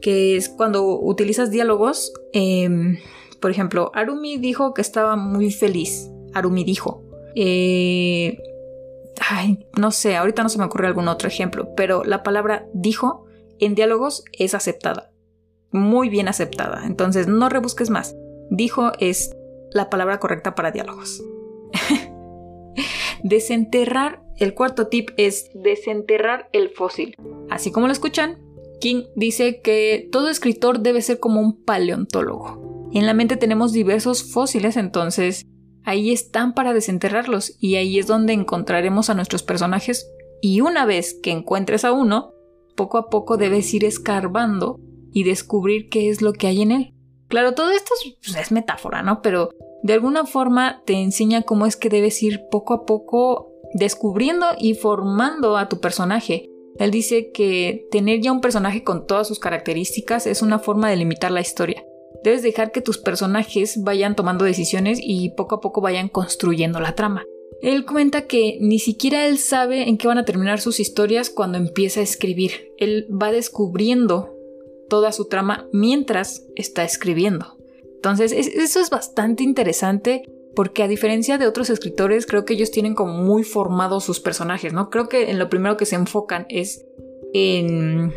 que 0.00 0.36
es 0.36 0.48
cuando 0.48 0.98
utilizas 1.00 1.50
diálogos. 1.50 2.12
Em, 2.32 2.98
por 3.40 3.50
ejemplo, 3.50 3.90
Arumi 3.94 4.36
dijo 4.36 4.74
que 4.74 4.82
estaba 4.82 5.16
muy 5.16 5.50
feliz. 5.50 6.10
Arumi 6.34 6.64
dijo. 6.64 7.02
Eh, 7.34 8.38
ay, 9.30 9.66
no 9.78 9.90
sé, 9.90 10.16
ahorita 10.16 10.42
no 10.42 10.48
se 10.48 10.58
me 10.58 10.64
ocurre 10.64 10.86
algún 10.86 11.08
otro 11.08 11.28
ejemplo, 11.28 11.74
pero 11.76 12.04
la 12.04 12.22
palabra 12.22 12.66
dijo 12.74 13.24
en 13.58 13.74
diálogos 13.74 14.24
es 14.38 14.54
aceptada. 14.54 15.10
Muy 15.70 16.08
bien 16.10 16.28
aceptada. 16.28 16.82
Entonces 16.84 17.28
no 17.28 17.48
rebusques 17.48 17.88
más. 17.88 18.14
Dijo 18.50 18.92
es 18.98 19.34
la 19.70 19.88
palabra 19.88 20.18
correcta 20.18 20.54
para 20.54 20.72
diálogos. 20.72 21.22
desenterrar, 23.22 24.21
el 24.44 24.54
cuarto 24.54 24.88
tip 24.88 25.10
es 25.16 25.50
desenterrar 25.54 26.48
el 26.52 26.70
fósil. 26.70 27.14
Así 27.50 27.70
como 27.70 27.86
lo 27.86 27.92
escuchan, 27.92 28.38
King 28.80 29.04
dice 29.14 29.60
que 29.60 30.08
todo 30.10 30.28
escritor 30.28 30.80
debe 30.80 31.02
ser 31.02 31.20
como 31.20 31.40
un 31.40 31.64
paleontólogo. 31.64 32.90
En 32.92 33.06
la 33.06 33.14
mente 33.14 33.36
tenemos 33.36 33.72
diversos 33.72 34.32
fósiles, 34.32 34.76
entonces 34.76 35.46
ahí 35.84 36.10
están 36.10 36.54
para 36.54 36.74
desenterrarlos 36.74 37.56
y 37.60 37.76
ahí 37.76 37.98
es 37.98 38.06
donde 38.06 38.32
encontraremos 38.32 39.08
a 39.08 39.14
nuestros 39.14 39.42
personajes 39.42 40.10
y 40.40 40.60
una 40.60 40.84
vez 40.84 41.18
que 41.22 41.30
encuentres 41.30 41.84
a 41.84 41.92
uno, 41.92 42.32
poco 42.74 42.98
a 42.98 43.08
poco 43.08 43.36
debes 43.36 43.72
ir 43.72 43.84
escarbando 43.84 44.80
y 45.12 45.24
descubrir 45.24 45.88
qué 45.88 46.08
es 46.08 46.20
lo 46.20 46.32
que 46.32 46.48
hay 46.48 46.62
en 46.62 46.72
él. 46.72 46.94
Claro, 47.28 47.54
todo 47.54 47.70
esto 47.70 47.92
es, 48.04 48.16
pues, 48.22 48.36
es 48.36 48.52
metáfora, 48.52 49.02
¿no? 49.02 49.22
Pero 49.22 49.50
de 49.82 49.92
alguna 49.92 50.26
forma 50.26 50.82
te 50.84 50.94
enseña 50.94 51.42
cómo 51.42 51.66
es 51.66 51.76
que 51.76 51.88
debes 51.88 52.22
ir 52.22 52.42
poco 52.50 52.74
a 52.74 52.84
poco 52.84 53.51
descubriendo 53.74 54.46
y 54.58 54.74
formando 54.74 55.56
a 55.56 55.68
tu 55.68 55.80
personaje 55.80 56.52
él 56.78 56.90
dice 56.90 57.30
que 57.32 57.86
tener 57.90 58.20
ya 58.20 58.32
un 58.32 58.40
personaje 58.40 58.82
con 58.82 59.06
todas 59.06 59.28
sus 59.28 59.38
características 59.38 60.26
es 60.26 60.42
una 60.42 60.58
forma 60.58 60.88
de 60.88 60.96
limitar 60.96 61.30
la 61.30 61.40
historia. 61.40 61.84
Debes 62.24 62.42
dejar 62.42 62.72
que 62.72 62.80
tus 62.80 62.98
personajes 62.98 63.82
vayan 63.82 64.14
tomando 64.14 64.44
decisiones 64.44 64.98
y 65.02 65.30
poco 65.30 65.56
a 65.56 65.60
poco 65.60 65.80
vayan 65.80 66.08
construyendo 66.08 66.80
la 66.80 66.94
trama. 66.94 67.24
Él 67.60 67.84
comenta 67.84 68.26
que 68.26 68.58
ni 68.60 68.78
siquiera 68.78 69.26
él 69.26 69.38
sabe 69.38 69.88
en 69.88 69.98
qué 69.98 70.08
van 70.08 70.18
a 70.18 70.24
terminar 70.24 70.60
sus 70.60 70.80
historias 70.80 71.30
cuando 71.30 71.58
empieza 71.58 72.00
a 72.00 72.04
escribir. 72.04 72.72
Él 72.78 73.06
va 73.10 73.32
descubriendo 73.32 74.34
toda 74.88 75.12
su 75.12 75.26
trama 75.26 75.68
mientras 75.72 76.44
está 76.56 76.84
escribiendo. 76.84 77.56
Entonces, 77.94 78.32
eso 78.32 78.80
es 78.80 78.90
bastante 78.90 79.44
interesante 79.44 80.24
porque 80.54 80.82
a 80.82 80.88
diferencia 80.88 81.38
de 81.38 81.46
otros 81.46 81.70
escritores, 81.70 82.26
creo 82.26 82.44
que 82.44 82.54
ellos 82.54 82.70
tienen 82.70 82.94
como 82.94 83.14
muy 83.14 83.42
formados 83.44 84.04
sus 84.04 84.20
personajes, 84.20 84.72
¿no? 84.72 84.90
Creo 84.90 85.08
que 85.08 85.30
en 85.30 85.38
lo 85.38 85.48
primero 85.48 85.76
que 85.76 85.86
se 85.86 85.96
enfocan 85.96 86.46
es 86.48 86.84
en 87.32 88.12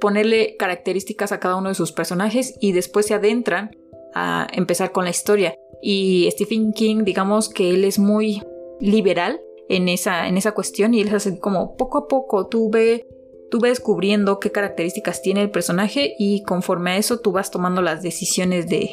ponerle 0.00 0.56
características 0.56 1.32
a 1.32 1.40
cada 1.40 1.56
uno 1.56 1.68
de 1.68 1.74
sus 1.74 1.92
personajes 1.92 2.54
y 2.60 2.72
después 2.72 3.06
se 3.06 3.14
adentran 3.14 3.76
a 4.14 4.46
empezar 4.52 4.92
con 4.92 5.04
la 5.04 5.10
historia. 5.10 5.54
Y 5.82 6.28
Stephen 6.32 6.72
King, 6.72 7.04
digamos 7.04 7.48
que 7.48 7.70
él 7.70 7.84
es 7.84 7.98
muy 7.98 8.42
liberal 8.80 9.40
en 9.68 9.88
esa, 9.88 10.28
en 10.28 10.36
esa 10.36 10.52
cuestión 10.52 10.94
y 10.94 11.00
él 11.00 11.14
hace 11.14 11.38
como 11.38 11.76
poco 11.76 11.98
a 11.98 12.08
poco 12.08 12.48
tú 12.48 12.70
ve, 12.70 13.06
tú 13.50 13.58
descubriendo 13.58 14.40
qué 14.40 14.50
características 14.50 15.22
tiene 15.22 15.42
el 15.42 15.50
personaje 15.50 16.14
y 16.18 16.42
conforme 16.42 16.92
a 16.92 16.96
eso 16.96 17.20
tú 17.20 17.32
vas 17.32 17.50
tomando 17.50 17.82
las 17.82 18.02
decisiones 18.02 18.68
de, 18.68 18.90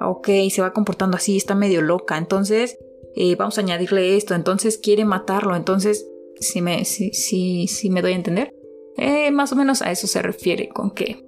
ok, 0.00 0.28
se 0.50 0.62
va 0.62 0.72
comportando 0.72 1.16
así, 1.16 1.36
está 1.36 1.54
medio 1.54 1.82
loca, 1.82 2.16
entonces 2.16 2.78
eh, 3.14 3.34
vamos 3.36 3.58
a 3.58 3.62
añadirle 3.62 4.16
esto, 4.16 4.34
entonces 4.34 4.78
quiere 4.78 5.04
matarlo, 5.04 5.56
entonces, 5.56 6.08
si 6.40 6.62
me, 6.62 6.84
si, 6.84 7.90
me 7.90 8.02
doy 8.02 8.12
a 8.12 8.16
entender, 8.16 8.54
eh, 8.96 9.30
más 9.30 9.52
o 9.52 9.56
menos 9.56 9.82
a 9.82 9.90
eso 9.90 10.06
se 10.06 10.22
refiere 10.22 10.68
con 10.68 10.90
que 10.90 11.24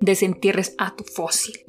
desentierres 0.00 0.74
a 0.78 0.94
tu 0.94 1.04
fósil. 1.04 1.64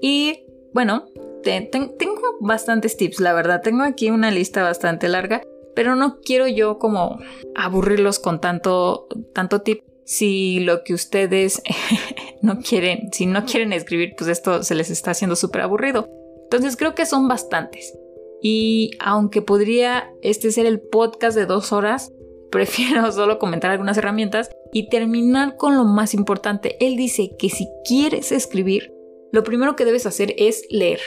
Y 0.00 0.44
bueno, 0.72 1.06
tengo 1.42 2.22
bastantes 2.40 2.96
tips, 2.96 3.20
la 3.20 3.32
verdad, 3.32 3.60
tengo 3.62 3.82
aquí 3.82 4.10
una 4.10 4.30
lista 4.30 4.62
bastante 4.62 5.08
larga, 5.08 5.42
pero 5.74 5.96
no 5.96 6.20
quiero 6.20 6.46
yo 6.46 6.78
como 6.78 7.18
aburrirlos 7.54 8.18
con 8.18 8.40
tanto, 8.40 9.08
tanto 9.32 9.62
tip 9.62 9.82
si 10.04 10.60
lo 10.60 10.84
que 10.84 10.94
ustedes 10.94 11.62
no 12.42 12.60
quieren, 12.60 13.12
si 13.12 13.26
no 13.26 13.44
quieren 13.44 13.72
escribir, 13.72 14.14
pues 14.16 14.28
esto 14.28 14.62
se 14.62 14.74
les 14.74 14.90
está 14.90 15.12
haciendo 15.12 15.36
súper 15.36 15.62
aburrido. 15.62 16.08
Entonces 16.44 16.76
creo 16.76 16.94
que 16.94 17.06
son 17.06 17.28
bastantes. 17.28 17.96
Y 18.42 18.90
aunque 19.00 19.40
podría 19.42 20.10
este 20.22 20.52
ser 20.52 20.66
el 20.66 20.80
podcast 20.80 21.36
de 21.36 21.46
dos 21.46 21.72
horas, 21.72 22.12
prefiero 22.50 23.10
solo 23.10 23.38
comentar 23.38 23.70
algunas 23.70 23.96
herramientas 23.96 24.50
y 24.72 24.88
terminar 24.88 25.56
con 25.56 25.76
lo 25.76 25.84
más 25.84 26.14
importante. 26.14 26.76
Él 26.84 26.96
dice 26.96 27.30
que 27.38 27.48
si 27.48 27.68
quieres 27.84 28.30
escribir, 28.32 28.92
lo 29.32 29.42
primero 29.42 29.74
que 29.74 29.84
debes 29.84 30.06
hacer 30.06 30.34
es 30.38 30.64
leer. 30.70 31.00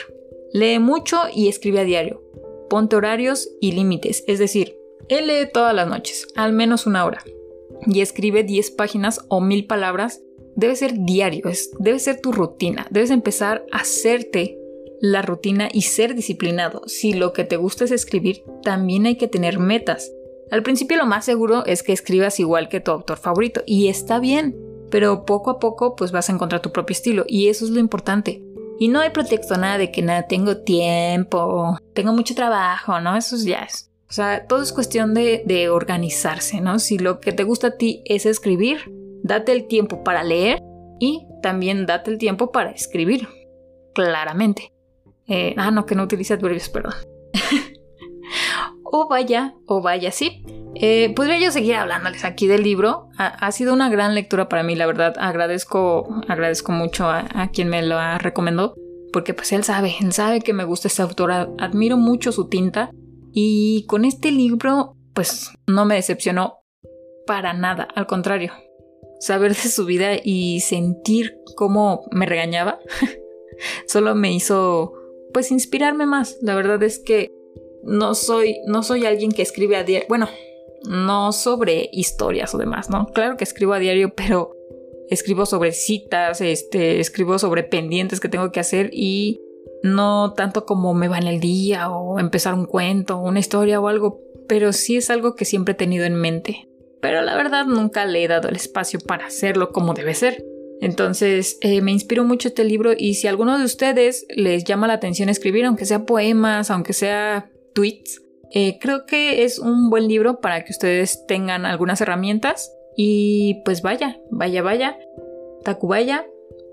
Lee 0.52 0.78
mucho 0.78 1.22
y 1.32 1.48
escribe 1.48 1.80
a 1.80 1.84
diario. 1.84 2.22
Ponte 2.68 2.96
horarios 2.96 3.48
y 3.60 3.72
límites, 3.72 4.24
es 4.26 4.38
decir, 4.38 4.76
él 5.08 5.26
lee 5.26 5.48
todas 5.50 5.74
las 5.74 5.88
noches, 5.88 6.26
al 6.36 6.52
menos 6.52 6.86
una 6.86 7.06
hora, 7.06 7.24
y 7.86 8.00
escribe 8.00 8.44
10 8.44 8.70
páginas 8.72 9.20
o 9.28 9.40
1000 9.40 9.66
palabras. 9.66 10.22
Debe 10.56 10.74
ser 10.76 10.94
diario, 10.98 11.44
debe 11.78 11.98
ser 11.98 12.20
tu 12.20 12.32
rutina, 12.32 12.86
debes 12.90 13.10
empezar 13.10 13.64
a 13.70 13.78
hacerte 13.78 14.58
la 15.00 15.22
rutina 15.22 15.68
y 15.72 15.82
ser 15.82 16.14
disciplinado. 16.14 16.82
Si 16.86 17.12
lo 17.12 17.32
que 17.32 17.44
te 17.44 17.56
gusta 17.56 17.84
es 17.84 17.92
escribir, 17.92 18.42
también 18.62 19.06
hay 19.06 19.16
que 19.16 19.28
tener 19.28 19.58
metas. 19.58 20.10
Al 20.50 20.62
principio 20.62 20.96
lo 20.96 21.06
más 21.06 21.24
seguro 21.24 21.64
es 21.66 21.82
que 21.82 21.92
escribas 21.92 22.40
igual 22.40 22.68
que 22.68 22.80
tu 22.80 22.90
autor 22.90 23.18
favorito 23.18 23.62
y 23.66 23.88
está 23.88 24.18
bien, 24.18 24.56
pero 24.90 25.24
poco 25.24 25.50
a 25.50 25.58
poco 25.58 25.94
pues 25.94 26.10
vas 26.10 26.28
a 26.28 26.32
encontrar 26.32 26.62
tu 26.62 26.72
propio 26.72 26.94
estilo 26.94 27.24
y 27.28 27.48
eso 27.48 27.64
es 27.64 27.70
lo 27.70 27.80
importante. 27.80 28.42
Y 28.80 28.88
no 28.88 29.00
hay 29.00 29.10
pretexto 29.10 29.56
nada 29.56 29.76
de 29.76 29.90
que 29.90 30.02
nada 30.02 30.26
tengo 30.26 30.58
tiempo, 30.58 31.78
tengo 31.94 32.12
mucho 32.12 32.34
trabajo, 32.34 33.00
¿no? 33.00 33.16
Eso 33.16 33.36
ya 33.36 33.58
es. 33.60 33.87
O 34.08 34.12
sea, 34.12 34.46
todo 34.46 34.62
es 34.62 34.72
cuestión 34.72 35.12
de, 35.12 35.68
organizarse, 35.70 36.60
¿no? 36.60 36.78
Si 36.78 36.98
lo 36.98 37.20
que 37.20 37.32
te 37.32 37.44
gusta 37.44 37.68
a 37.68 37.76
ti 37.76 38.02
es 38.06 38.24
escribir, 38.24 38.90
date 39.22 39.52
el 39.52 39.66
tiempo 39.66 40.02
para 40.02 40.24
leer 40.24 40.62
y 40.98 41.26
también 41.42 41.84
date 41.84 42.10
el 42.10 42.18
tiempo 42.18 42.50
para 42.50 42.70
escribir. 42.70 43.28
Claramente. 43.94 44.72
Eh, 45.26 45.54
ah, 45.58 45.70
no, 45.70 45.84
que 45.84 45.94
no 45.94 46.04
utilice 46.04 46.34
adverbios, 46.34 46.70
perdón. 46.70 46.94
o 48.84 49.08
vaya, 49.08 49.54
o 49.66 49.82
vaya, 49.82 50.10
sí. 50.10 50.42
Eh, 50.74 51.12
podría 51.14 51.38
yo 51.38 51.50
seguir 51.50 51.74
hablándoles 51.74 52.24
aquí 52.24 52.46
del 52.46 52.62
libro. 52.62 53.08
Ha, 53.18 53.50
sido 53.52 53.74
una 53.74 53.90
gran 53.90 54.14
lectura 54.14 54.48
para 54.48 54.62
mí, 54.62 54.74
la 54.74 54.86
verdad. 54.86 55.14
Agradezco, 55.18 56.08
agradezco 56.28 56.72
mucho 56.72 57.08
a, 57.08 57.50
quien 57.52 57.68
me 57.68 57.82
lo 57.82 57.98
ha 57.98 58.16
recomendado. 58.16 58.74
Porque 59.12 59.34
pues 59.34 59.52
él 59.52 59.64
sabe, 59.64 59.94
él 60.00 60.12
sabe 60.12 60.40
que 60.40 60.52
me 60.52 60.64
gusta 60.64 60.88
esta 60.88 61.02
autora. 61.02 61.48
Admiro 61.58 61.96
mucho 61.96 62.32
su 62.32 62.48
tinta. 62.48 62.90
Y 63.32 63.84
con 63.86 64.04
este 64.04 64.30
libro, 64.30 64.96
pues 65.14 65.50
no 65.66 65.84
me 65.84 65.96
decepcionó 65.96 66.58
para 67.26 67.52
nada. 67.52 67.88
Al 67.94 68.06
contrario, 68.06 68.52
saber 69.20 69.54
de 69.54 69.68
su 69.68 69.84
vida 69.84 70.12
y 70.22 70.60
sentir 70.60 71.38
cómo 71.56 72.06
me 72.10 72.26
regañaba, 72.26 72.78
solo 73.86 74.14
me 74.14 74.32
hizo 74.32 74.92
pues 75.32 75.50
inspirarme 75.50 76.06
más. 76.06 76.38
La 76.40 76.54
verdad 76.54 76.82
es 76.82 76.98
que 76.98 77.32
no 77.82 78.14
soy, 78.14 78.58
no 78.66 78.82
soy 78.82 79.06
alguien 79.06 79.32
que 79.32 79.42
escribe 79.42 79.76
a 79.76 79.84
diario, 79.84 80.06
bueno, 80.08 80.28
no 80.88 81.32
sobre 81.32 81.88
historias 81.92 82.54
o 82.54 82.58
demás, 82.58 82.90
¿no? 82.90 83.06
Claro 83.06 83.36
que 83.36 83.44
escribo 83.44 83.72
a 83.72 83.78
diario, 83.78 84.14
pero 84.14 84.52
escribo 85.10 85.46
sobre 85.46 85.72
citas, 85.72 86.40
este, 86.40 87.00
escribo 87.00 87.38
sobre 87.38 87.62
pendientes 87.62 88.20
que 88.20 88.28
tengo 88.28 88.52
que 88.52 88.60
hacer 88.60 88.90
y 88.92 89.40
no 89.82 90.34
tanto 90.34 90.64
como 90.64 90.94
me 90.94 91.08
va 91.08 91.18
en 91.18 91.26
el 91.26 91.40
día 91.40 91.90
o 91.90 92.18
empezar 92.18 92.54
un 92.54 92.66
cuento, 92.66 93.18
una 93.18 93.38
historia 93.38 93.80
o 93.80 93.88
algo, 93.88 94.20
pero 94.48 94.72
sí 94.72 94.96
es 94.96 95.10
algo 95.10 95.34
que 95.34 95.44
siempre 95.44 95.72
he 95.72 95.76
tenido 95.76 96.04
en 96.04 96.14
mente. 96.14 96.68
Pero 97.00 97.22
la 97.22 97.36
verdad 97.36 97.66
nunca 97.66 98.04
le 98.06 98.24
he 98.24 98.28
dado 98.28 98.48
el 98.48 98.56
espacio 98.56 98.98
para 99.00 99.26
hacerlo 99.26 99.70
como 99.70 99.94
debe 99.94 100.14
ser. 100.14 100.44
Entonces 100.80 101.58
eh, 101.60 101.80
me 101.80 101.92
inspiró 101.92 102.24
mucho 102.24 102.48
este 102.48 102.64
libro 102.64 102.92
y 102.96 103.14
si 103.14 103.26
a 103.26 103.30
alguno 103.30 103.58
de 103.58 103.64
ustedes 103.64 104.26
les 104.30 104.64
llama 104.64 104.86
la 104.86 104.94
atención 104.94 105.28
escribir, 105.28 105.64
aunque 105.64 105.86
sea 105.86 106.06
poemas, 106.06 106.70
aunque 106.70 106.92
sea 106.92 107.50
tweets, 107.74 108.22
eh, 108.52 108.78
creo 108.80 109.04
que 109.04 109.44
es 109.44 109.58
un 109.58 109.90
buen 109.90 110.08
libro 110.08 110.40
para 110.40 110.64
que 110.64 110.72
ustedes 110.72 111.26
tengan 111.26 111.66
algunas 111.66 112.00
herramientas 112.00 112.72
y 112.96 113.62
pues 113.64 113.82
vaya, 113.82 114.18
vaya, 114.30 114.62
vaya, 114.62 114.98
Tacubaya. 115.64 116.26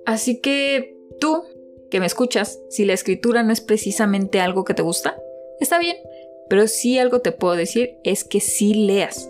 Así 0.05 0.39
que 0.39 0.95
tú 1.19 1.43
me 1.99 2.05
escuchas, 2.05 2.59
si 2.69 2.85
la 2.85 2.93
escritura 2.93 3.43
no 3.43 3.51
es 3.51 3.61
precisamente 3.61 4.39
algo 4.39 4.63
que 4.63 4.73
te 4.73 4.81
gusta, 4.81 5.17
está 5.59 5.79
bien, 5.79 5.97
pero 6.49 6.67
sí 6.67 6.97
algo 6.99 7.21
te 7.21 7.31
puedo 7.31 7.55
decir 7.55 7.97
es 8.03 8.23
que 8.23 8.39
sí 8.39 8.73
leas. 8.73 9.29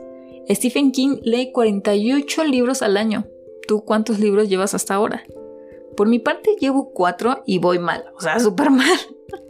Stephen 0.49 0.91
King 0.91 1.17
lee 1.23 1.51
48 1.51 2.43
libros 2.43 2.81
al 2.81 2.97
año 2.97 3.27
¿Tú 3.67 3.83
cuántos 3.83 4.19
libros 4.19 4.49
llevas 4.49 4.73
hasta 4.73 4.93
ahora? 4.93 5.23
Por 5.97 6.07
mi 6.07 6.19
parte 6.19 6.55
llevo 6.59 6.91
cuatro 6.93 7.43
y 7.45 7.57
voy 7.59 7.79
mal, 7.79 8.05
o 8.15 8.21
sea, 8.21 8.39
súper 8.39 8.69
mal. 8.69 8.97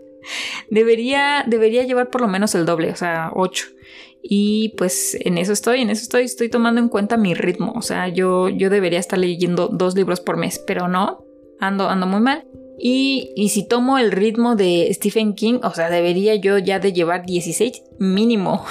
debería, 0.69 1.43
debería 1.47 1.83
llevar 1.83 2.09
por 2.09 2.21
lo 2.21 2.27
menos 2.27 2.55
el 2.55 2.65
doble, 2.65 2.91
o 2.91 2.95
sea, 2.95 3.31
ocho. 3.33 3.67
Y 4.21 4.73
pues 4.77 5.17
en 5.19 5.37
eso 5.37 5.53
estoy, 5.53 5.81
en 5.81 5.89
eso 5.89 6.01
estoy, 6.01 6.23
estoy 6.23 6.49
tomando 6.49 6.81
en 6.81 6.89
cuenta 6.89 7.17
mi 7.17 7.33
ritmo. 7.33 7.73
O 7.75 7.81
sea, 7.81 8.07
yo, 8.07 8.49
yo 8.49 8.69
debería 8.69 8.99
estar 8.99 9.19
leyendo 9.19 9.67
dos 9.67 9.95
libros 9.95 10.19
por 10.19 10.37
mes, 10.37 10.59
pero 10.65 10.87
no, 10.87 11.25
ando, 11.59 11.89
ando 11.89 12.07
muy 12.07 12.21
mal. 12.21 12.47
Y, 12.77 13.49
si 13.49 13.67
tomo 13.67 13.97
el 13.97 14.11
ritmo 14.11 14.55
de 14.55 14.89
Stephen 14.93 15.33
King, 15.33 15.59
o 15.63 15.71
sea, 15.71 15.89
debería 15.89 16.35
yo 16.35 16.57
ya 16.57 16.79
de 16.79 16.93
llevar 16.93 17.25
16 17.25 17.83
mínimo. 17.99 18.65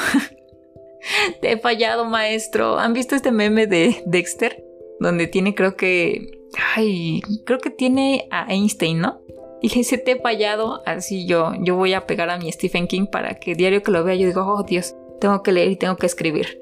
Te 1.40 1.52
he 1.52 1.58
fallado, 1.58 2.04
maestro. 2.04 2.78
¿Han 2.78 2.92
visto 2.92 3.14
este 3.14 3.30
meme 3.30 3.66
de 3.66 4.02
Dexter? 4.06 4.64
donde 5.00 5.26
tiene 5.26 5.54
creo 5.54 5.76
que, 5.76 6.48
ay, 6.74 7.20
creo 7.44 7.58
que 7.58 7.70
tiene 7.70 8.28
a 8.30 8.52
Einstein, 8.52 9.00
¿no? 9.00 9.20
Y 9.60 9.70
se 9.84 9.96
te 9.96 10.12
he 10.12 10.20
fallado, 10.20 10.82
así 10.84 11.26
yo, 11.26 11.52
yo 11.60 11.74
voy 11.76 11.94
a 11.94 12.06
pegar 12.06 12.28
a 12.28 12.38
mi 12.38 12.52
Stephen 12.52 12.86
King 12.86 13.06
para 13.06 13.36
que 13.36 13.54
diario 13.54 13.82
que 13.82 13.92
lo 13.92 14.04
vea 14.04 14.14
yo 14.14 14.26
digo, 14.26 14.42
oh 14.46 14.62
Dios, 14.62 14.94
tengo 15.20 15.42
que 15.42 15.52
leer 15.52 15.70
y 15.70 15.76
tengo 15.76 15.96
que 15.96 16.04
escribir. 16.04 16.60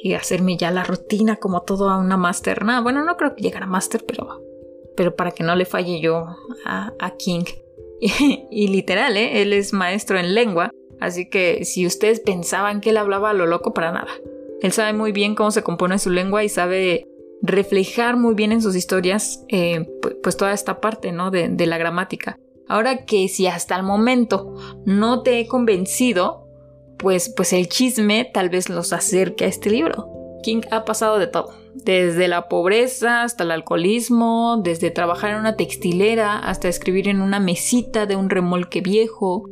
Y 0.00 0.14
hacerme 0.14 0.56
ya 0.56 0.70
la 0.70 0.84
rutina 0.84 1.36
como 1.36 1.62
todo 1.62 1.90
a 1.90 1.98
una 1.98 2.16
máster. 2.16 2.64
No, 2.64 2.80
bueno, 2.84 3.04
no 3.04 3.16
creo 3.16 3.34
que 3.34 3.42
llegue 3.42 3.56
a 3.56 3.66
máster, 3.66 4.04
pero, 4.06 4.42
pero 4.96 5.14
para 5.14 5.30
que 5.30 5.44
no 5.44 5.54
le 5.56 5.64
falle 5.64 6.00
yo 6.00 6.26
a, 6.64 7.12
King. 7.18 7.44
Y, 8.50 8.68
literal, 8.68 9.16
¿eh? 9.16 9.40
él 9.40 9.52
es 9.52 9.72
maestro 9.72 10.18
en 10.18 10.34
lengua, 10.34 10.70
así 11.00 11.30
que 11.30 11.64
si 11.64 11.86
ustedes 11.86 12.20
pensaban 12.20 12.80
que 12.80 12.90
él 12.90 12.98
hablaba 12.98 13.30
a 13.30 13.34
lo 13.34 13.46
loco, 13.46 13.72
para 13.72 13.90
nada. 13.90 14.10
Él 14.60 14.72
sabe 14.72 14.92
muy 14.92 15.12
bien 15.12 15.34
cómo 15.34 15.50
se 15.50 15.62
compone 15.62 15.98
su 15.98 16.10
lengua 16.10 16.44
y 16.44 16.48
sabe 16.48 17.06
reflejar 17.42 18.16
muy 18.16 18.34
bien 18.34 18.52
en 18.52 18.62
sus 18.62 18.76
historias 18.76 19.44
eh, 19.48 19.86
pues 20.22 20.36
toda 20.36 20.52
esta 20.52 20.80
parte 20.80 21.12
¿no? 21.12 21.30
de, 21.30 21.48
de 21.48 21.66
la 21.66 21.78
gramática. 21.78 22.38
Ahora 22.68 23.04
que 23.04 23.28
si 23.28 23.46
hasta 23.46 23.76
el 23.76 23.82
momento 23.82 24.54
no 24.84 25.22
te 25.22 25.40
he 25.40 25.46
convencido, 25.46 26.46
pues, 26.98 27.28
pues 27.28 27.52
el 27.52 27.68
chisme 27.68 28.28
tal 28.32 28.48
vez 28.48 28.68
los 28.68 28.92
acerque 28.92 29.44
a 29.44 29.48
este 29.48 29.70
libro. 29.70 30.08
King 30.42 30.62
ha 30.70 30.84
pasado 30.84 31.18
de 31.18 31.26
todo, 31.26 31.52
desde 31.84 32.28
la 32.28 32.48
pobreza 32.48 33.22
hasta 33.22 33.44
el 33.44 33.50
alcoholismo, 33.50 34.60
desde 34.62 34.90
trabajar 34.90 35.30
en 35.30 35.40
una 35.40 35.56
textilera 35.56 36.38
hasta 36.38 36.68
escribir 36.68 37.08
en 37.08 37.20
una 37.20 37.40
mesita 37.40 38.06
de 38.06 38.16
un 38.16 38.30
remolque 38.30 38.80
viejo. 38.80 39.48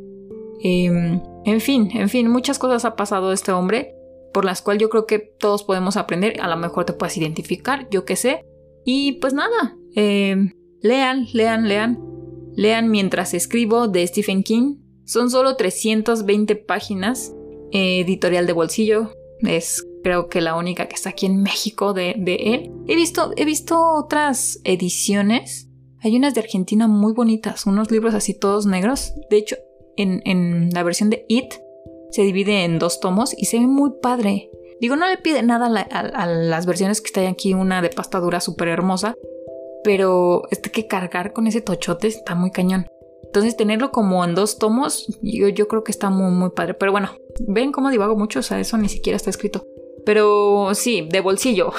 Em, 0.61 1.21
en 1.45 1.61
fin, 1.61 1.89
en 1.93 2.09
fin, 2.09 2.27
muchas 2.29 2.59
cosas 2.59 2.85
ha 2.85 2.95
pasado 2.95 3.31
este 3.31 3.51
hombre 3.51 3.95
por 4.33 4.43
las 4.43 4.61
cuales 4.61 4.81
yo 4.81 4.89
creo 4.89 5.05
que 5.05 5.19
todos 5.19 5.63
podemos 5.63 5.95
aprender, 5.95 6.41
a 6.41 6.49
lo 6.49 6.57
mejor 6.57 6.83
te 6.83 6.91
puedes 6.91 7.15
identificar, 7.15 7.87
yo 7.89 8.03
qué 8.03 8.17
sé. 8.17 8.41
Y 8.83 9.13
pues 9.13 9.33
nada, 9.33 9.77
em, 9.95 10.51
lean, 10.81 11.25
lean, 11.31 11.69
lean, 11.69 11.99
lean 12.53 12.89
mientras 12.91 13.33
escribo 13.33 13.87
de 13.87 14.05
Stephen 14.05 14.43
King. 14.43 14.77
Son 15.05 15.29
solo 15.29 15.55
320 15.55 16.55
páginas, 16.57 17.33
eh, 17.71 18.01
editorial 18.01 18.45
de 18.45 18.53
bolsillo, 18.53 19.11
es 19.39 19.85
creo 20.05 20.29
que 20.29 20.39
la 20.39 20.55
única 20.55 20.87
que 20.87 20.93
está 20.93 21.09
aquí 21.09 21.25
en 21.25 21.41
México 21.41 21.95
de, 21.95 22.11
él. 22.11 22.71
He 22.87 22.95
visto, 22.95 23.31
he 23.37 23.43
visto 23.43 23.75
otras 23.81 24.59
ediciones. 24.63 25.67
Hay 26.03 26.15
unas 26.15 26.35
de 26.35 26.41
Argentina 26.41 26.87
muy 26.87 27.13
bonitas, 27.13 27.65
unos 27.65 27.89
libros 27.89 28.13
así 28.13 28.35
todos 28.35 28.67
negros. 28.67 29.15
De 29.31 29.37
hecho, 29.37 29.55
en, 29.97 30.21
en 30.25 30.69
la 30.75 30.83
versión 30.83 31.09
de 31.09 31.25
It 31.27 31.55
se 32.11 32.21
divide 32.21 32.65
en 32.65 32.77
dos 32.77 32.99
tomos 32.99 33.33
y 33.35 33.45
se 33.45 33.57
ve 33.57 33.65
muy 33.65 33.93
padre. 33.99 34.51
Digo, 34.79 34.95
no 34.95 35.09
le 35.09 35.17
pide 35.17 35.41
nada 35.41 35.65
a, 35.89 36.27
las 36.27 36.67
versiones 36.67 37.01
que 37.01 37.07
están 37.07 37.25
aquí, 37.25 37.55
una 37.55 37.81
de 37.81 37.89
pasta 37.89 38.19
dura 38.19 38.41
súper 38.41 38.67
hermosa, 38.67 39.15
pero 39.83 40.43
este 40.51 40.69
que 40.69 40.85
cargar 40.85 41.33
con 41.33 41.47
ese 41.47 41.61
tochote 41.61 42.09
está 42.09 42.35
muy 42.35 42.51
cañón. 42.51 42.85
Entonces 43.23 43.57
tenerlo 43.57 43.91
como 43.91 44.23
en 44.23 44.35
dos 44.35 44.59
tomos, 44.59 45.07
yo, 45.23 45.47
yo 45.47 45.67
creo 45.67 45.83
que 45.83 45.91
está 45.91 46.11
muy, 46.11 46.29
muy 46.29 46.51
padre. 46.51 46.75
Pero 46.75 46.91
bueno, 46.91 47.09
ven 47.47 47.71
cómo 47.71 47.89
divago 47.89 48.15
mucho, 48.15 48.41
o 48.41 48.43
sea, 48.43 48.59
eso 48.59 48.77
ni 48.77 48.87
siquiera 48.87 49.17
está 49.17 49.31
escrito. 49.31 49.65
Pero 50.05 50.73
sí, 50.73 51.07
de 51.09 51.19
bolsillo. 51.21 51.71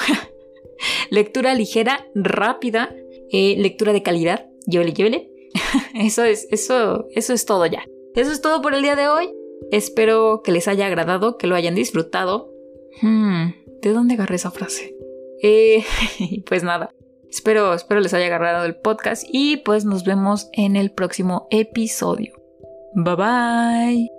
lectura 1.09 1.55
ligera, 1.55 2.05
rápida, 2.13 2.93
eh, 3.31 3.55
lectura 3.57 3.93
de 3.93 4.03
calidad. 4.03 4.47
Llévele, 4.65 4.93
llévele. 4.93 5.31
eso 5.95 6.23
es, 6.23 6.47
eso, 6.51 7.07
eso 7.11 7.33
es 7.33 7.45
todo 7.45 7.65
ya. 7.65 7.85
Eso 8.15 8.31
es 8.31 8.41
todo 8.41 8.61
por 8.61 8.73
el 8.73 8.81
día 8.81 8.95
de 8.95 9.07
hoy. 9.07 9.31
Espero 9.71 10.41
que 10.43 10.51
les 10.51 10.67
haya 10.67 10.87
agradado, 10.87 11.37
que 11.37 11.47
lo 11.47 11.55
hayan 11.55 11.75
disfrutado. 11.75 12.51
Hmm, 13.01 13.51
¿De 13.81 13.91
dónde 13.91 14.15
agarré 14.15 14.35
esa 14.35 14.51
frase? 14.51 14.95
Eh, 15.41 15.83
pues 16.45 16.63
nada, 16.63 16.93
espero, 17.29 17.73
espero 17.73 18.01
les 18.01 18.13
haya 18.13 18.25
agradado 18.25 18.65
el 18.65 18.75
podcast 18.75 19.23
y 19.31 19.57
pues 19.57 19.85
nos 19.85 20.03
vemos 20.03 20.49
en 20.53 20.75
el 20.75 20.91
próximo 20.91 21.47
episodio. 21.51 22.33
Bye 22.95 23.15
bye. 23.15 24.16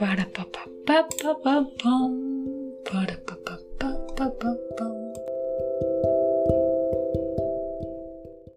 Para 0.00 0.24
pa 0.24 0.44